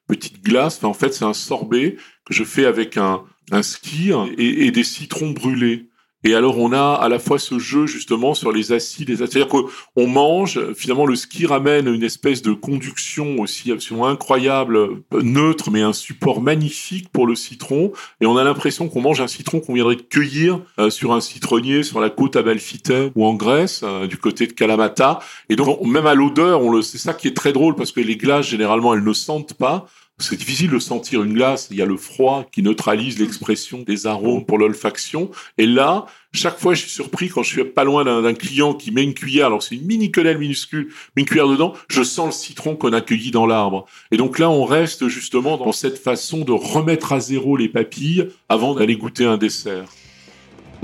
petite 0.07 0.43
glace. 0.43 0.77
Enfin, 0.77 0.87
en 0.87 0.93
fait, 0.93 1.13
c'est 1.13 1.25
un 1.25 1.33
sorbet 1.33 1.97
que 2.25 2.33
je 2.33 2.43
fais 2.43 2.65
avec 2.65 2.97
un 2.97 3.23
un 3.51 3.63
ski 3.63 4.11
et, 4.37 4.71
des 4.71 4.83
citrons 4.83 5.31
brûlés. 5.31 5.89
Et 6.23 6.33
alors 6.33 6.57
on 6.57 6.73
a 6.73 6.93
à 6.93 7.09
la 7.09 7.19
fois 7.19 7.37
ce 7.37 7.59
jeu 7.59 7.85
justement 7.85 8.33
sur 8.33 8.51
les 8.51 8.71
acides, 8.71 9.15
c'est-à-dire 9.15 9.47
qu'on 9.47 10.07
mange, 10.07 10.73
finalement 10.73 11.05
le 11.05 11.15
ski 11.15 11.45
ramène 11.45 11.87
une 11.87 12.03
espèce 12.03 12.41
de 12.41 12.53
conduction 12.53 13.39
aussi 13.39 13.71
absolument 13.71 14.07
incroyable, 14.07 15.03
neutre, 15.13 15.69
mais 15.69 15.83
un 15.83 15.93
support 15.93 16.41
magnifique 16.41 17.09
pour 17.09 17.27
le 17.27 17.35
citron. 17.35 17.93
Et 18.19 18.25
on 18.25 18.35
a 18.35 18.43
l'impression 18.43 18.89
qu'on 18.89 18.99
mange 18.99 19.21
un 19.21 19.27
citron 19.27 19.59
qu'on 19.59 19.75
viendrait 19.75 19.95
cueillir 19.95 20.59
euh, 20.79 20.89
sur 20.89 21.13
un 21.13 21.21
citronnier 21.21 21.83
sur 21.83 22.01
la 22.01 22.09
côte 22.09 22.35
Amalfitaine 22.35 23.11
ou 23.15 23.23
en 23.23 23.35
Grèce, 23.35 23.81
euh, 23.83 24.07
du 24.07 24.17
côté 24.17 24.47
de 24.47 24.53
Kalamata. 24.53 25.19
Et 25.49 25.55
donc 25.55 25.81
même 25.85 26.07
à 26.07 26.15
l'odeur, 26.15 26.63
on 26.63 26.71
le, 26.71 26.81
c'est 26.81 26.97
ça 26.97 27.13
qui 27.13 27.27
est 27.27 27.37
très 27.37 27.53
drôle 27.53 27.75
parce 27.75 27.91
que 27.91 28.01
les 28.01 28.17
glaces 28.17 28.47
généralement 28.47 28.95
elles 28.95 29.03
ne 29.03 29.13
sentent 29.13 29.53
pas. 29.53 29.85
C'est 30.19 30.35
difficile 30.35 30.71
de 30.71 30.79
sentir 30.79 31.21
une 31.21 31.35
glace. 31.35 31.67
Il 31.69 31.77
y 31.77 31.81
a 31.83 31.85
le 31.85 31.95
froid 31.95 32.49
qui 32.51 32.63
neutralise 32.63 33.19
l'expression 33.19 33.83
des 33.83 34.07
arômes 34.07 34.47
pour 34.47 34.57
l'olfaction. 34.57 35.29
Et 35.59 35.67
là, 35.67 36.07
chaque 36.33 36.57
fois, 36.57 36.73
je 36.73 36.81
suis 36.81 36.89
surpris 36.89 37.29
quand 37.29 37.43
je 37.43 37.49
suis 37.49 37.63
pas 37.63 37.83
loin 37.83 38.03
d'un 38.03 38.33
client 38.33 38.73
qui 38.73 38.89
met 38.89 39.03
une 39.03 39.13
cuillère. 39.13 39.45
Alors 39.45 39.61
c'est 39.61 39.75
une 39.75 39.85
mini 39.85 40.09
quenelle 40.09 40.39
minuscule, 40.39 40.91
mais 41.15 41.21
une 41.21 41.27
cuillère 41.27 41.47
dedans. 41.47 41.73
Je 41.87 42.01
sens 42.01 42.25
le 42.25 42.31
citron 42.47 42.75
qu'on 42.75 42.93
a 42.93 43.01
cueilli 43.01 43.29
dans 43.29 43.45
l'arbre. 43.45 43.85
Et 44.09 44.17
donc 44.17 44.39
là, 44.39 44.49
on 44.49 44.65
reste 44.65 45.07
justement 45.07 45.55
dans 45.55 45.71
cette 45.71 45.99
façon 45.99 46.39
de 46.39 46.51
remettre 46.51 47.13
à 47.13 47.19
zéro 47.19 47.55
les 47.55 47.69
papilles 47.69 48.29
avant 48.49 48.73
d'aller 48.73 48.95
goûter 48.95 49.25
un 49.25 49.37
dessert. 49.37 49.85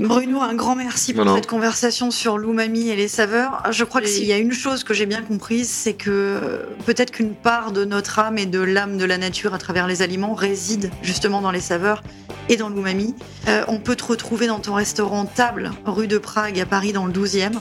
Bruno, 0.00 0.40
un 0.40 0.54
grand 0.54 0.74
merci 0.74 1.14
pour 1.14 1.32
cette 1.34 1.46
conversation 1.46 2.10
sur 2.10 2.36
l'umami 2.36 2.88
et 2.88 2.96
les 2.96 3.06
saveurs. 3.06 3.62
Je 3.70 3.84
crois 3.84 4.00
qu'il 4.00 4.24
y 4.24 4.32
a 4.32 4.38
une 4.38 4.52
chose 4.52 4.82
que 4.82 4.92
j'ai 4.92 5.06
bien 5.06 5.22
comprise, 5.22 5.68
c'est 5.68 5.94
que 5.94 6.66
peut-être 6.84 7.12
qu'une 7.12 7.34
part 7.34 7.70
de 7.70 7.84
notre 7.84 8.18
âme 8.18 8.36
et 8.38 8.46
de 8.46 8.60
l'âme 8.60 8.98
de 8.98 9.04
la 9.04 9.18
nature 9.18 9.54
à 9.54 9.58
travers 9.58 9.86
les 9.86 10.02
aliments 10.02 10.34
réside 10.34 10.90
justement 11.02 11.40
dans 11.40 11.52
les 11.52 11.60
saveurs 11.60 12.02
et 12.48 12.56
dans 12.56 12.68
l'umami. 12.68 13.14
Euh, 13.48 13.64
on 13.68 13.78
peut 13.78 13.94
te 13.94 14.04
retrouver 14.04 14.48
dans 14.48 14.58
ton 14.58 14.74
restaurant 14.74 15.26
Table, 15.26 15.70
rue 15.86 16.08
de 16.08 16.18
Prague 16.18 16.58
à 16.58 16.66
Paris 16.66 16.92
dans 16.92 17.06
le 17.06 17.12
12e. 17.12 17.52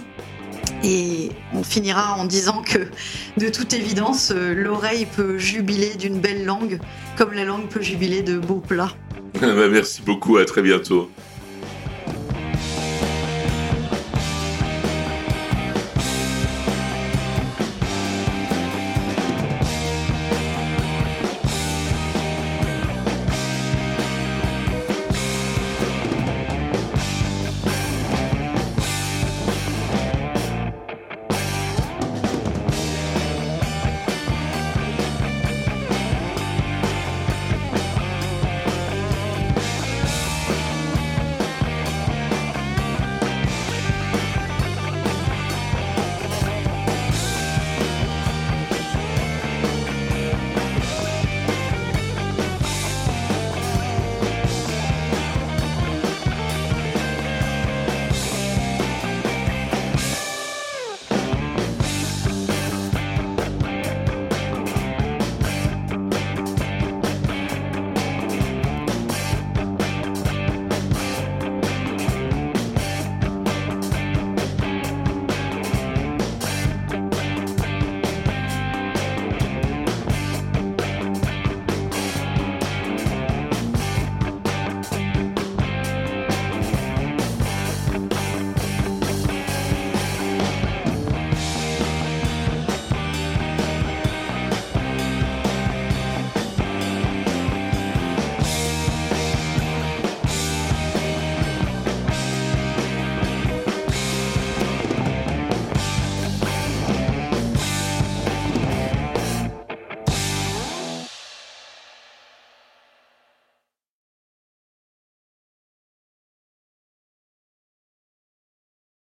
Et 0.84 1.30
on 1.54 1.64
finira 1.64 2.18
en 2.18 2.26
disant 2.26 2.62
que, 2.62 2.80
de 3.38 3.48
toute 3.48 3.74
évidence, 3.74 4.34
euh, 4.36 4.54
l'oreille 4.54 5.06
peut 5.06 5.38
jubiler 5.38 5.96
d'une 5.96 6.20
belle 6.20 6.46
langue, 6.46 6.80
comme 7.16 7.34
la 7.34 7.46
langue 7.46 7.68
peut 7.68 7.82
jubiler 7.82 8.22
de 8.22 8.38
beaux 8.38 8.60
plats. 8.60 8.92
Merci 9.42 10.02
beaucoup, 10.02 10.38
à 10.38 10.46
très 10.46 10.62
bientôt. 10.62 11.10